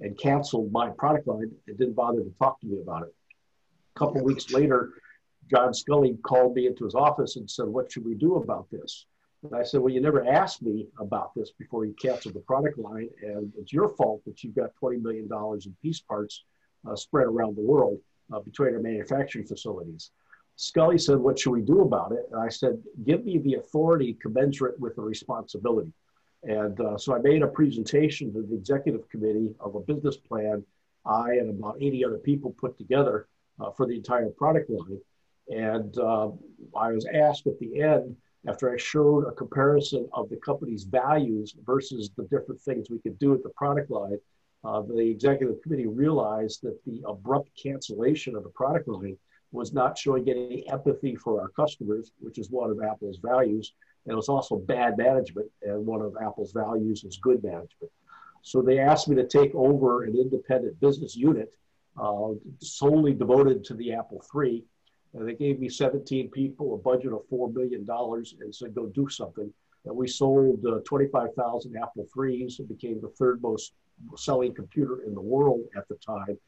[0.00, 3.14] and canceled my product line and didn't bother to talk to me about it.
[3.94, 4.90] A couple weeks later,
[5.48, 9.06] John Sculley called me into his office and said, What should we do about this?
[9.42, 12.78] And I said, Well, you never asked me about this before you canceled the product
[12.78, 15.28] line, and it's your fault that you've got $20 million
[15.64, 16.44] in piece parts
[16.88, 17.98] uh, spread around the world
[18.32, 20.10] uh, between our manufacturing facilities.
[20.56, 22.28] Scully said, What should we do about it?
[22.32, 25.92] And I said, Give me the authority commensurate with the responsibility.
[26.42, 30.64] And uh, so I made a presentation to the executive committee of a business plan
[31.06, 33.26] I and about 80 other people put together
[33.58, 35.00] uh, for the entire product line.
[35.50, 36.30] And uh,
[36.76, 38.16] I was asked at the end,
[38.48, 43.18] after I showed a comparison of the company's values versus the different things we could
[43.18, 44.18] do at the product line,
[44.64, 49.16] uh, the executive committee realized that the abrupt cancellation of the product line
[49.52, 53.72] was not showing any empathy for our customers, which is one of Apple's values.
[54.06, 57.92] And it was also bad management, and one of Apple's values is good management.
[58.42, 61.52] So they asked me to take over an independent business unit
[62.00, 62.28] uh,
[62.60, 64.64] solely devoted to the Apple III
[65.14, 69.08] and they gave me 17 people, a budget of $4 million, and said, go do
[69.08, 69.52] something.
[69.84, 72.60] And we sold uh, 25,000 Apple IIIs.
[72.60, 73.72] It became the third most
[74.16, 76.38] selling computer in the world at the time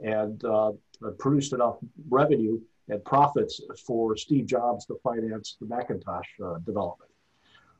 [0.00, 0.72] and uh,
[1.18, 1.76] produced enough
[2.08, 7.10] revenue and profits for Steve Jobs to finance the Macintosh uh, development.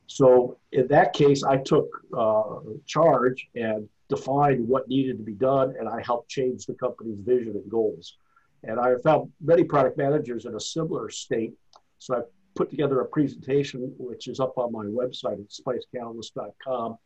[0.06, 5.74] So in that case, I took uh, charge and defined what needed to be done,
[5.78, 8.16] and I helped change the company's vision and goals.
[8.64, 11.52] And I found many product managers in a similar state.
[11.98, 12.20] So I
[12.54, 16.96] put together a presentation, which is up on my website at spicecatalyst.com,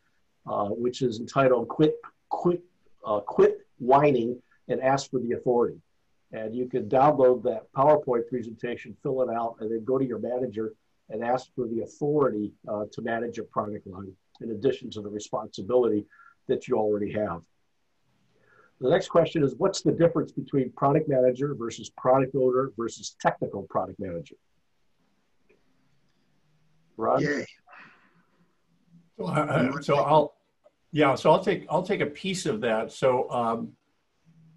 [0.47, 1.95] uh, which is entitled Quit,
[2.29, 2.63] Quit,
[3.05, 5.81] uh, Quit Whining and Ask for the Authority.
[6.33, 10.19] And you can download that PowerPoint presentation, fill it out, and then go to your
[10.19, 10.75] manager
[11.09, 15.09] and ask for the authority uh, to manage your product line, in addition to the
[15.09, 16.05] responsibility
[16.49, 17.43] that you already have.
[18.81, 23.63] The next question is what's the difference between product manager versus product owner versus technical
[23.63, 24.37] product manager?
[26.97, 27.23] Ron?
[27.23, 27.47] Yay.
[29.19, 30.35] So, uh, so I'll,
[30.93, 32.93] yeah, so I'll take, I'll take a piece of that.
[32.93, 33.73] So um,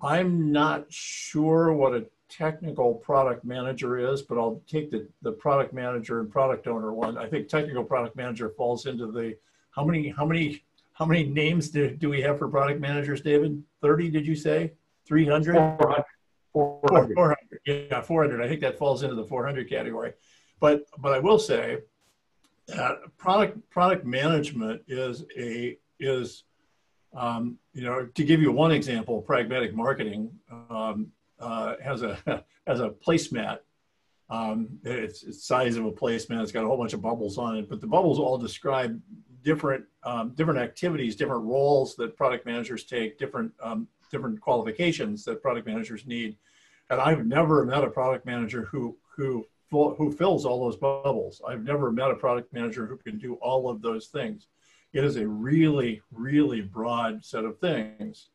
[0.02, 5.74] I'm not sure what a technical product manager is, but I'll take the, the product
[5.74, 7.18] manager and product owner one.
[7.18, 9.36] I think technical product manager falls into the,
[9.72, 10.64] how many, how many
[11.00, 13.64] how many names do, do we have for product managers, David?
[13.82, 14.74] 30, did you say?
[15.08, 15.56] 300?
[15.56, 16.04] 400.
[16.52, 17.16] 400.
[17.16, 17.38] 400.
[17.66, 18.42] Yeah, 400.
[18.42, 20.12] I think that falls into the 400 category.
[20.60, 21.78] But, but I will say
[22.68, 26.44] that product, product management is a, is,
[27.16, 30.30] um, you know, to give you one example, pragmatic marketing
[30.70, 31.08] um,
[31.40, 32.18] uh, has a,
[32.68, 33.60] has a placemat
[34.32, 36.44] um, it's, it's size of a placemat.
[36.44, 39.02] It's got a whole bunch of bubbles on it, but the bubbles all describe
[39.44, 45.42] different um, different activities, different roles that product managers take, different um, different qualifications that
[45.42, 46.38] product managers need.
[46.90, 51.42] And I've never met a product manager who who who fills all those bubbles.
[51.48, 54.48] I've never met a product manager who can do all of those things.
[54.94, 58.30] It is a really really broad set of things.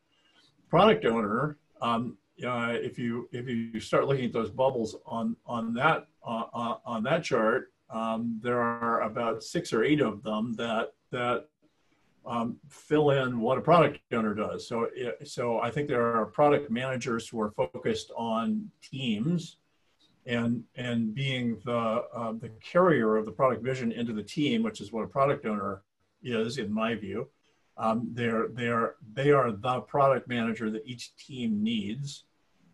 [0.69, 5.73] Product owner, um, uh, if you if you start looking at those bubbles on on
[5.73, 10.53] that uh, uh on that chart, um, there are about six or eight of them
[10.53, 11.45] that that
[12.25, 14.67] um, fill in what a product owner does.
[14.67, 14.89] So,
[15.23, 19.57] so I think there are product managers who are focused on teams
[20.25, 24.81] and and being the uh, the carrier of the product vision into the team, which
[24.81, 25.83] is what a product owner
[26.23, 27.27] is, in my view.
[27.77, 32.23] Um, they're they're they are the product manager that each team needs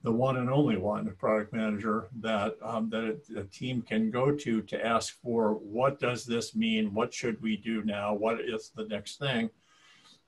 [0.04, 4.32] the one and only one product manager that um, that a, a, team can go
[4.36, 6.94] to to ask for what does this mean?
[6.94, 8.14] What should we do now?
[8.14, 9.50] What is the next thing?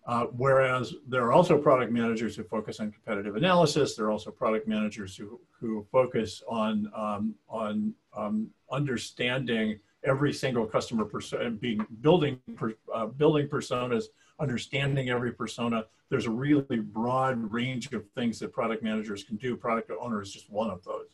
[0.06, 3.95] Uh, whereas there are also product managers who focus on competitive analysis.
[3.95, 10.66] There are also product managers who who focus on um, on um, understanding every single
[10.66, 14.06] customer persona being building per, uh, building personas
[14.39, 15.85] understanding every persona.
[16.10, 19.55] There's a really broad range of things that product managers can do.
[19.55, 21.07] Product owner is just one of those.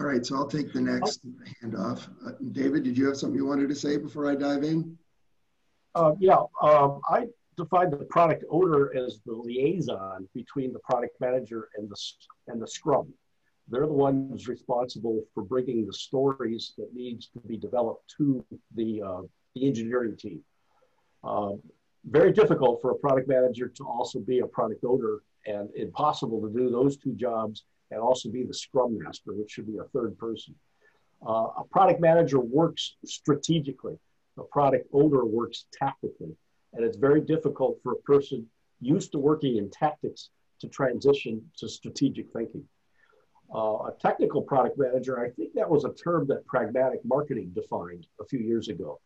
[0.00, 1.26] All right, so I'll take the next
[1.62, 2.08] handoff.
[2.26, 4.96] Uh, David, did you have something you wanted to say before I dive in?
[5.94, 7.26] Uh, yeah, um, I
[7.58, 11.96] define the product owner as the liaison between the product manager and the
[12.48, 13.12] and the scrum.
[13.68, 19.02] They're the ones responsible for bringing the stories that needs to be developed to the
[19.02, 19.22] uh,
[19.54, 20.42] the engineering team.
[21.24, 21.52] Uh,
[22.04, 26.48] very difficult for a product manager to also be a product owner, and impossible to
[26.56, 30.16] do those two jobs and also be the scrum master, which should be a third
[30.18, 30.54] person.
[31.26, 33.98] Uh, a product manager works strategically.
[34.38, 36.34] A product owner works tactically.
[36.72, 38.46] And it's very difficult for a person
[38.80, 40.30] used to working in tactics
[40.60, 42.64] to transition to strategic thinking.
[43.54, 48.06] Uh, a technical product manager, I think that was a term that pragmatic marketing defined
[48.20, 49.00] a few years ago.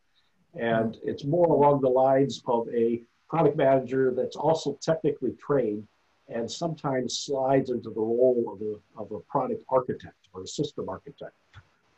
[0.59, 5.87] And it's more along the lines of a product manager that's also technically trained
[6.29, 10.89] and sometimes slides into the role of a, of a product architect or a system
[10.89, 11.35] architect,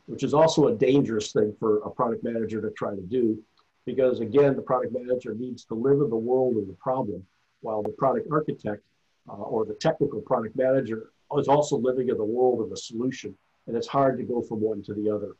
[0.05, 3.41] which is also a dangerous thing for a product manager to try to do
[3.89, 7.25] because again, the product manager needs to live in the world of the problem
[7.61, 8.83] while the product architect
[9.27, 13.35] uh, or the technical product manager is also living in the world of the solution.
[13.65, 15.35] And it's hard to go from one to the other.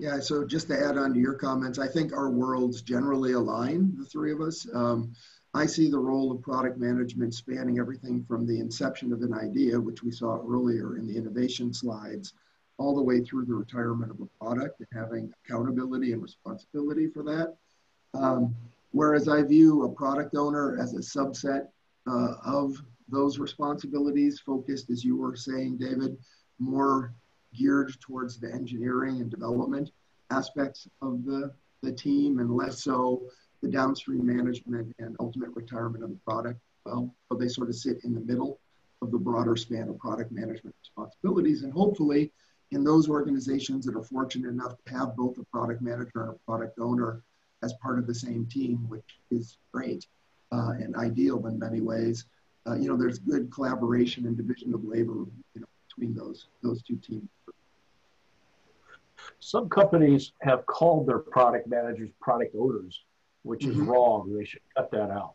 [0.00, 3.92] Yeah, so just to add on to your comments, I think our worlds generally align,
[3.98, 4.66] the three of us.
[4.72, 5.12] Um,
[5.52, 9.78] I see the role of product management spanning everything from the inception of an idea,
[9.78, 12.32] which we saw earlier in the innovation slides,
[12.78, 17.22] all the way through the retirement of a product and having accountability and responsibility for
[17.22, 17.54] that.
[18.14, 18.56] Um,
[18.92, 21.68] whereas I view a product owner as a subset
[22.06, 26.16] uh, of those responsibilities, focused, as you were saying, David,
[26.58, 27.12] more
[27.54, 29.90] geared towards the engineering and development
[30.30, 31.52] aspects of the,
[31.82, 33.22] the team and less so
[33.62, 36.60] the downstream management and ultimate retirement of the product.
[36.86, 38.58] Well, so they sort of sit in the middle
[39.02, 41.62] of the broader span of product management responsibilities.
[41.62, 42.32] And hopefully,
[42.70, 46.38] in those organizations that are fortunate enough to have both a product manager and a
[46.46, 47.22] product owner
[47.62, 50.06] as part of the same team, which is great
[50.52, 52.24] uh, and ideal in many ways.
[52.66, 55.24] Uh, you know, there's good collaboration and division of labor,
[55.54, 57.28] you know, between those those two teams.
[59.38, 63.00] Some companies have called their product managers product owners,
[63.42, 63.82] which mm-hmm.
[63.82, 64.34] is wrong.
[64.36, 65.34] They should cut that out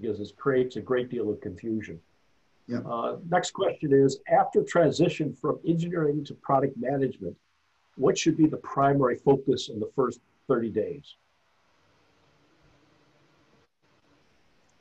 [0.00, 2.00] because it creates a great deal of confusion.
[2.68, 2.84] Yep.
[2.86, 7.36] Uh, next question is, after transition from engineering to product management,
[7.96, 11.16] what should be the primary focus in the first 30 days?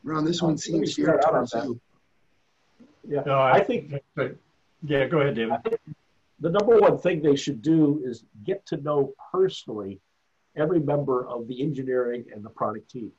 [0.03, 1.79] Ron, this one uh, seems to towards you.
[3.07, 3.93] Yeah, no, I, I think.
[4.83, 5.57] Yeah, go ahead, David.
[6.39, 9.99] The number one thing they should do is get to know personally
[10.55, 13.11] every member of the engineering and the product team.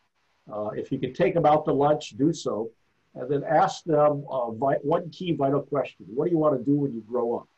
[0.50, 2.70] Uh, if you can take them out to lunch, do so
[3.14, 6.06] and then ask them uh, one key vital question.
[6.14, 7.48] What do you want to do when you grow up?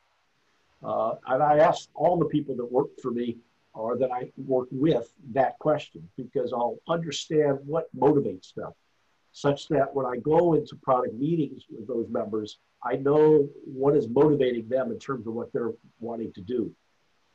[0.83, 3.39] Uh, and I asked all the people that work for me
[3.75, 8.73] or that I work with that question because I'll understand what motivates them,
[9.33, 14.09] such that when I go into product meetings with those members, I know what is
[14.09, 16.71] motivating them in terms of what they're wanting to do.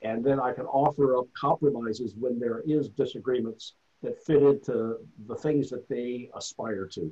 [0.03, 4.97] And then I can offer up compromises when there is disagreements that fit into
[5.27, 7.11] the things that they aspire to.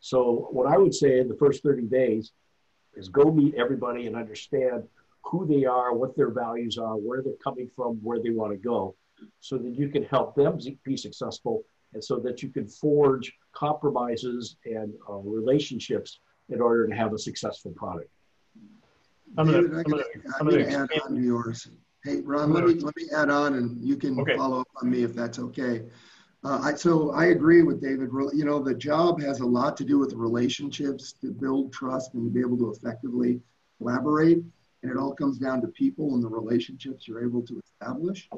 [0.00, 2.32] So what I would say in the first 30 days
[2.94, 4.84] is go meet everybody and understand
[5.24, 8.56] who they are, what their values are, where they're coming from, where they want to
[8.56, 8.94] go,
[9.40, 11.64] so that you can help them be successful
[11.94, 17.18] and so that you can forge compromises and uh, relationships in order to have a
[17.18, 18.10] successful product.
[19.38, 21.68] I'm going to add on to yours.
[22.04, 24.36] Hey, Ron, let me, let me add on and you can okay.
[24.36, 25.82] follow up on me if that's okay.
[26.44, 28.10] Uh, I, so I agree with David.
[28.32, 32.24] You know, the job has a lot to do with relationships to build trust and
[32.26, 33.40] to be able to effectively
[33.78, 34.38] collaborate.
[34.82, 38.28] And it all comes down to people and the relationships you're able to establish.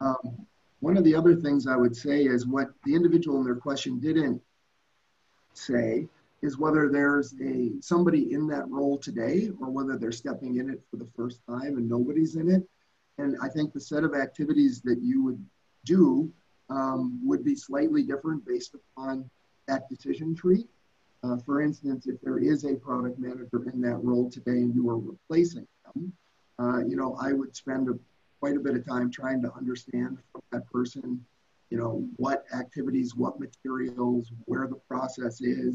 [0.00, 0.46] Um,
[0.82, 4.00] one of the other things I would say is what the individual in their question
[4.00, 4.42] didn't
[5.54, 6.08] say
[6.42, 10.82] is whether there's a somebody in that role today or whether they're stepping in it
[10.90, 12.68] for the first time and nobody's in it.
[13.18, 15.46] And I think the set of activities that you would
[15.84, 16.32] do
[16.68, 19.30] um, would be slightly different based upon
[19.68, 20.66] that decision tree.
[21.22, 24.90] Uh, for instance, if there is a product manager in that role today and you
[24.90, 26.12] are replacing them,
[26.58, 27.96] uh, you know, I would spend a,
[28.42, 31.04] quite a bit of time trying to understand from that person,
[31.70, 31.94] you know,
[32.24, 35.74] what activities, what materials, where the process is,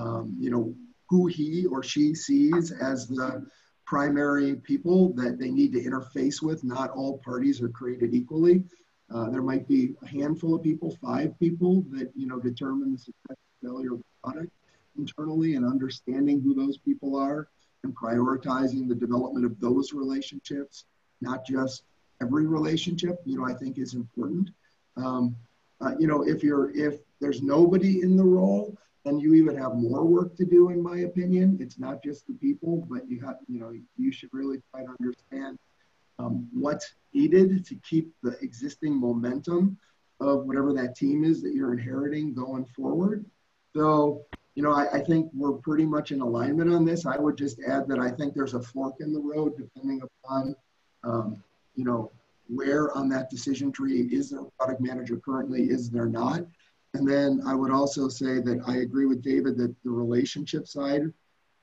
[0.00, 0.64] um, you know,
[1.10, 3.30] who he or she sees as the
[3.92, 6.58] primary people that they need to interface with.
[6.76, 8.56] Not all parties are created equally
[9.10, 12.98] Uh, there might be a handful of people, five people that, you know, determine the
[12.98, 14.52] success failure of the product
[14.96, 17.40] internally and understanding who those people are
[17.82, 20.84] and prioritizing the development of those relationships,
[21.20, 21.82] not just
[22.20, 24.50] every relationship, you know, I think is important.
[24.96, 25.36] Um,
[25.80, 29.74] uh, you know, if you're, if there's nobody in the role, then you even have
[29.74, 31.56] more work to do, in my opinion.
[31.60, 34.94] It's not just the people, but you have, you know, you should really try to
[35.00, 35.58] understand
[36.18, 39.78] um, what's needed to keep the existing momentum
[40.20, 43.24] of whatever that team is that you're inheriting going forward.
[43.74, 47.06] So, you know, I, I, think we're pretty much in alignment on this.
[47.06, 50.54] I would just add that I think there's a fork in the road depending upon,
[51.04, 51.42] um,
[51.74, 52.10] you know,
[52.48, 56.44] where on that decision tree is there a product manager currently, is there not?
[56.94, 61.02] And then I would also say that I agree with David that the relationship side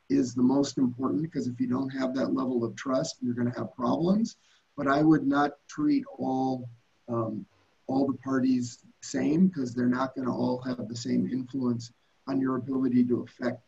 [0.09, 3.51] is the most important because if you don't have that level of trust, you're going
[3.51, 4.37] to have problems.
[4.77, 6.69] But I would not treat all
[7.09, 7.45] um,
[7.87, 11.91] all the parties same because they're not going to all have the same influence
[12.27, 13.61] on your ability to affect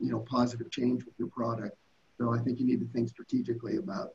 [0.00, 1.76] you know positive change with your product.
[2.18, 4.14] So I think you need to think strategically about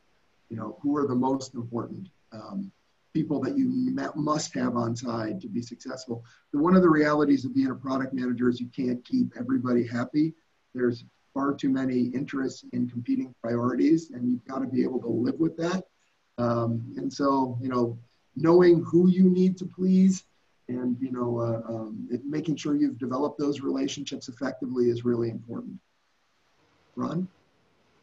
[0.50, 2.72] you know who are the most important um,
[3.14, 3.68] people that you
[4.16, 6.24] must have on side to be successful.
[6.52, 9.86] But one of the realities of being a product manager is you can't keep everybody
[9.86, 10.34] happy.
[10.74, 15.08] There's far too many interests in competing priorities, and you've got to be able to
[15.08, 15.84] live with that.
[16.38, 17.98] Um, and so, you know,
[18.36, 20.24] knowing who you need to please
[20.68, 25.78] and, you know, uh, um, making sure you've developed those relationships effectively is really important.
[26.96, 27.28] Ron?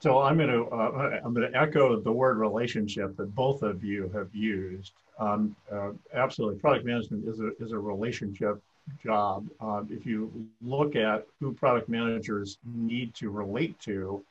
[0.01, 3.85] So I'm going to uh, I'm going to echo the word relationship that both of
[3.85, 4.93] you have used.
[5.19, 8.63] Um, uh, absolutely, product management is a is a relationship
[9.05, 9.47] job.
[9.61, 10.33] Um, if you
[10.63, 14.25] look at who product managers need to relate to,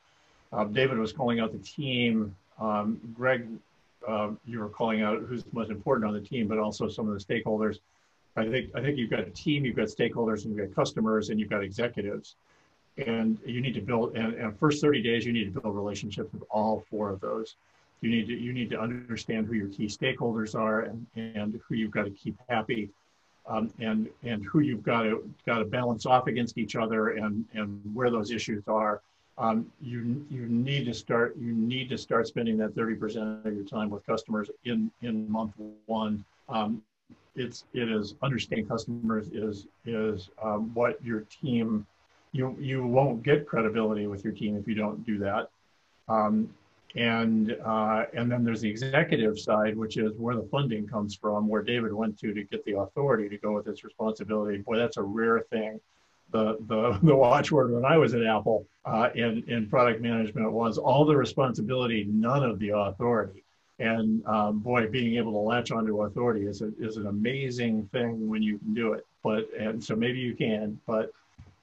[0.52, 2.34] uh, David was calling out the team.
[2.60, 3.46] Um, Greg,
[4.06, 7.14] uh, you were calling out who's most important on the team, but also some of
[7.16, 7.78] the stakeholders.
[8.36, 11.30] I think I think you've got a team, you've got stakeholders, and you've got customers,
[11.30, 12.34] and you've got executives
[13.06, 16.32] and you need to build and, and first 30 days you need to build relationships
[16.32, 17.56] with all four of those.
[18.00, 21.74] You need to you need to understand who your key stakeholders are and, and who
[21.74, 22.90] you've got to keep happy
[23.46, 27.44] um, and and who you've got to got to balance off against each other and
[27.54, 29.02] and where those issues are.
[29.38, 33.64] Um, you you need to start you need to start spending that 30% of your
[33.64, 35.54] time with customers in in month
[35.86, 36.24] one.
[36.48, 36.82] Um,
[37.36, 41.86] it's it is understanding customers is is um, what your team
[42.32, 45.50] you you won't get credibility with your team if you don't do that.
[46.08, 46.50] Um,
[46.96, 51.46] and uh, and then there's the executive side, which is where the funding comes from,
[51.46, 54.58] where David went to to get the authority to go with his responsibility.
[54.58, 55.80] Boy, that's a rare thing.
[56.32, 60.78] The the the watchword when I was at Apple uh, in in product management was
[60.78, 63.44] all the responsibility, none of the authority.
[63.78, 68.28] And um, boy, being able to latch onto authority is a, is an amazing thing
[68.28, 69.06] when you can do it.
[69.22, 71.12] But and so maybe you can, but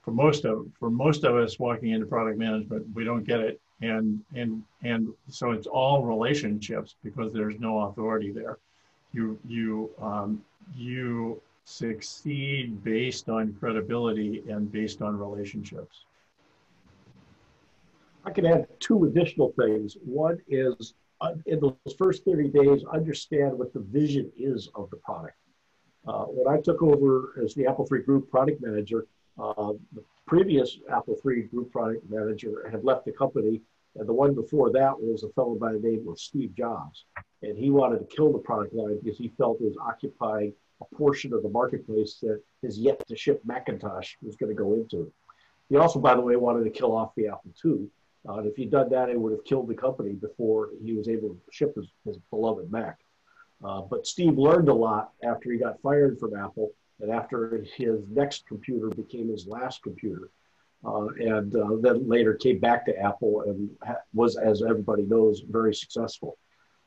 [0.07, 3.59] for most of for most of us walking into product management, we don't get it,
[3.81, 8.57] and and and so it's all relationships because there's no authority there.
[9.11, 10.41] You you um,
[10.73, 16.05] you succeed based on credibility and based on relationships.
[18.23, 19.97] I can add two additional things.
[20.05, 24.97] One is uh, in those first 30 days, understand what the vision is of the
[24.97, 25.35] product.
[26.07, 29.05] Uh, when I took over as the Apple III Group product manager,
[29.39, 33.61] uh, the previous Apple III group product manager had left the company,
[33.95, 37.05] and the one before that was a fellow by the name of Steve Jobs.
[37.41, 40.95] And he wanted to kill the product line because he felt it was occupying a
[40.95, 45.11] portion of the marketplace that his yet to ship Macintosh was going to go into.
[45.69, 47.87] He also, by the way, wanted to kill off the Apple II.
[48.27, 51.07] Uh, and if he'd done that, it would have killed the company before he was
[51.07, 52.99] able to ship his, his beloved Mac.
[53.63, 56.71] Uh, but Steve learned a lot after he got fired from Apple
[57.01, 60.29] and after his next computer became his last computer.
[60.85, 63.69] Uh, and uh, then later came back to Apple and
[64.13, 66.37] was, as everybody knows, very successful.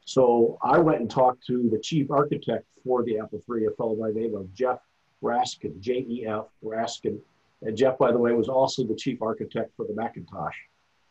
[0.04, 3.96] So I went and talked to the chief architect for the Apple III, a fellow
[3.96, 4.78] by the name of Jef
[5.22, 7.18] Raskin, J E F Raskin.
[7.62, 10.56] And Jef, by the way, was also the chief architect for the Macintosh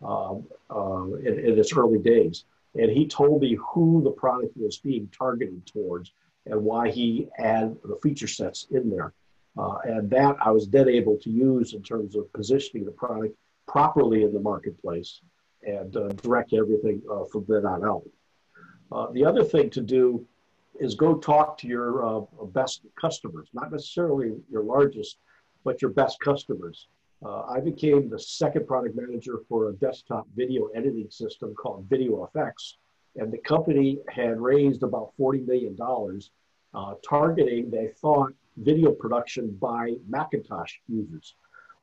[0.03, 2.45] um, uh, in, in its early days.
[2.75, 6.11] And he told me who the product was being targeted towards
[6.49, 9.13] and why he added the feature sets in there.
[9.57, 13.35] Uh, and that I was then able to use in terms of positioning the product
[13.67, 15.21] properly in the marketplace
[15.63, 18.09] and uh, direct everything uh, from then on out.
[18.91, 20.25] Uh, the other thing to do
[20.79, 25.17] is go talk to your uh, best customers, not necessarily your largest,
[25.63, 26.87] but your best customers.
[27.23, 32.29] Uh, I became the second product manager for a desktop video editing system called Video
[32.33, 32.75] VideoFX
[33.15, 35.77] and the company had raised about $40 million
[36.73, 41.35] uh, targeting, they thought, video production by Macintosh users.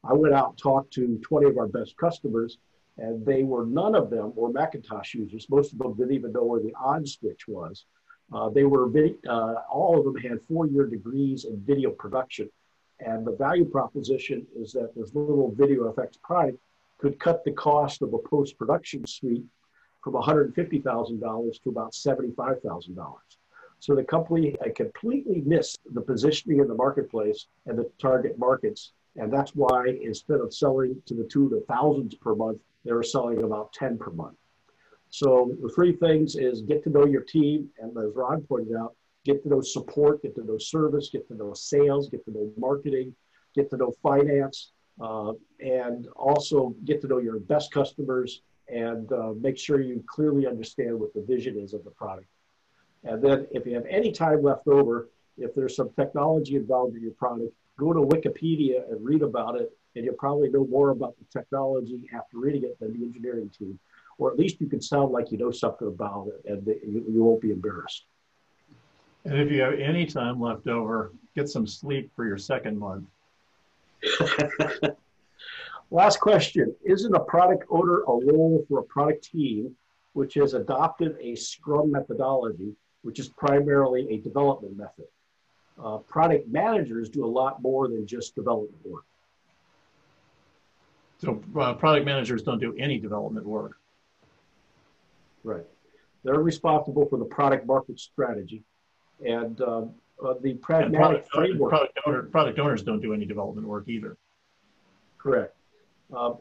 [0.05, 2.59] I went out and talked to 20 of our best customers,
[2.99, 5.49] and they were none of them were Macintosh users.
[5.51, 7.85] Most of them didn't even know where the on switch was.
[8.33, 8.91] Uh, they were
[9.29, 12.49] uh, all of them had four-year degrees in video production,
[13.01, 16.59] and the value proposition is that this little video effects product
[16.99, 19.45] could cut the cost of a post-production suite
[20.03, 23.15] from $150,000 to about $75,000.
[23.81, 28.93] So the company completely missed the positioning in the marketplace and the target markets.
[29.17, 33.03] And that's why instead of selling to the tune of thousands per month, they were
[33.03, 34.37] selling about 10 per month.
[35.09, 37.69] So the three things is get to know your team.
[37.79, 38.95] And as Ron pointed out,
[39.25, 42.53] get to know support, get to know service, get to know sales, get to know
[42.57, 43.15] marketing,
[43.55, 49.33] get to know finance, uh, and also get to know your best customers and uh,
[49.41, 52.27] make sure you clearly understand what the vision is of the product.
[53.05, 55.09] And then if you have any time left over,
[55.39, 59.71] if there's some technology involved in your product, go to Wikipedia and read about it,
[59.95, 63.79] and you'll probably know more about the technology after reading it than the engineering team.
[64.19, 67.23] Or at least you can sound like you know something about it and you, you
[67.23, 68.07] won't be embarrassed.
[69.25, 73.05] And if you have any time left over, get some sleep for your second month.
[75.91, 76.75] Last question.
[76.85, 79.75] Isn't a product owner a role for a product team
[80.15, 82.75] which has adopted a Scrum methodology,
[83.07, 85.07] which is primarily a development method?
[85.83, 89.05] Uh, product managers do a lot more than just development work.
[91.19, 93.79] So uh, product managers don't do any development work.
[95.45, 95.65] Right.
[96.25, 98.65] They're responsible for the product market strategy
[99.25, 101.71] and um, uh, the pragmatic and product, framework.
[101.71, 104.17] Product, owner, product owners don't do any development work either.
[105.17, 105.55] Correct.
[106.13, 106.39] Um,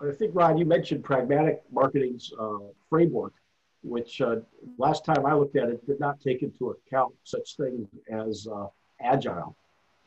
[0.00, 2.58] I think, Ron, you mentioned pragmatic marketing's uh,
[2.88, 3.34] framework,
[3.82, 4.36] which uh,
[4.76, 8.66] last time I looked at it did not take into account such things as uh,
[9.00, 9.56] agile.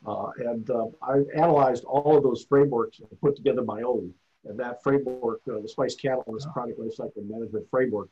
[0.06, 4.12] Uh, and uh, I analyzed all of those frameworks and put together my own.
[4.44, 8.08] And that framework, uh, the Spice Catalyst Product Lifecycle Management Framework,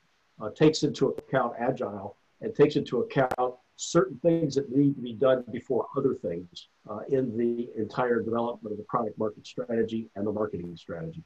[0.54, 5.42] takes into account agile and takes into account certain things that need to be done
[5.50, 10.32] before other things uh, in the entire development of the product market strategy and the
[10.32, 11.24] marketing strategy.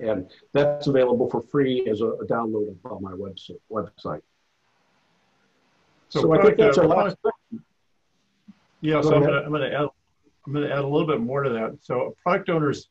[0.00, 3.60] And that's available for free as a, a download on my website.
[3.70, 4.22] website.
[6.08, 7.64] So, so I think that's our last question.
[8.80, 9.88] Yeah, so I'm gonna, I'm gonna add
[10.46, 11.78] I'm gonna add a little bit more to that.
[11.82, 12.88] So product owners,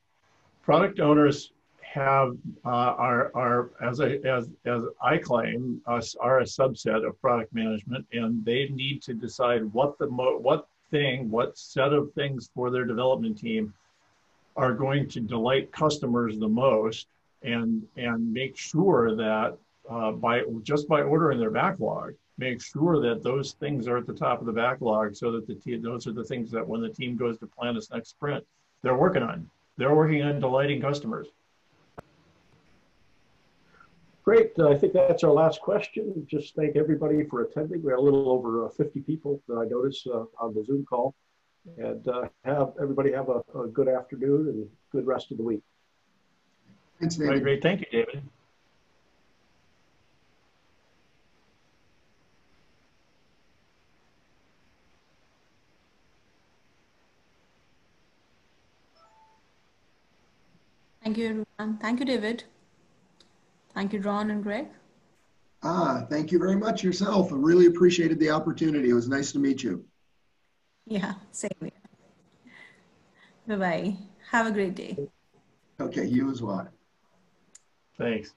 [0.61, 6.43] product owners have uh, are are as I as as I claim us are a
[6.43, 11.57] subset of product management, and they need to decide what the mo- what thing, what
[11.57, 13.73] set of things for their development team
[14.59, 17.07] are going to delight customers the most,
[17.43, 19.57] and and make sure that
[19.89, 24.13] uh, by just by ordering their backlog, make sure that those things are at the
[24.13, 27.15] top of the backlog, so that the those are the things that when the team
[27.15, 28.43] goes to plan its next sprint,
[28.81, 29.49] they're working on.
[29.77, 31.27] They're working on delighting customers.
[34.25, 34.59] Great.
[34.59, 36.27] I think that's our last question.
[36.29, 37.81] Just thank everybody for attending.
[37.81, 40.85] We had a little over uh, 50 people that I noticed uh, on the Zoom
[40.85, 41.15] call.
[41.77, 45.61] And uh, have everybody have a, a, good afternoon and good rest of the week.
[46.99, 47.33] Thanks, David.
[47.33, 47.61] Right, great.
[47.61, 48.23] Thank you, David.
[61.03, 61.25] Thank you,
[61.59, 61.77] everyone.
[61.79, 62.43] Thank you, David.
[63.73, 64.67] Thank you, Ron and Greg.
[65.63, 67.33] Ah, thank you very much yourself.
[67.33, 68.89] I really appreciated the opportunity.
[68.89, 69.85] It was nice to meet you.
[70.89, 71.71] Yeah, same here.
[73.47, 73.95] Bye-bye.
[74.31, 74.97] Have a great day.
[75.79, 76.67] Okay, you as well.
[77.97, 78.33] Thanks.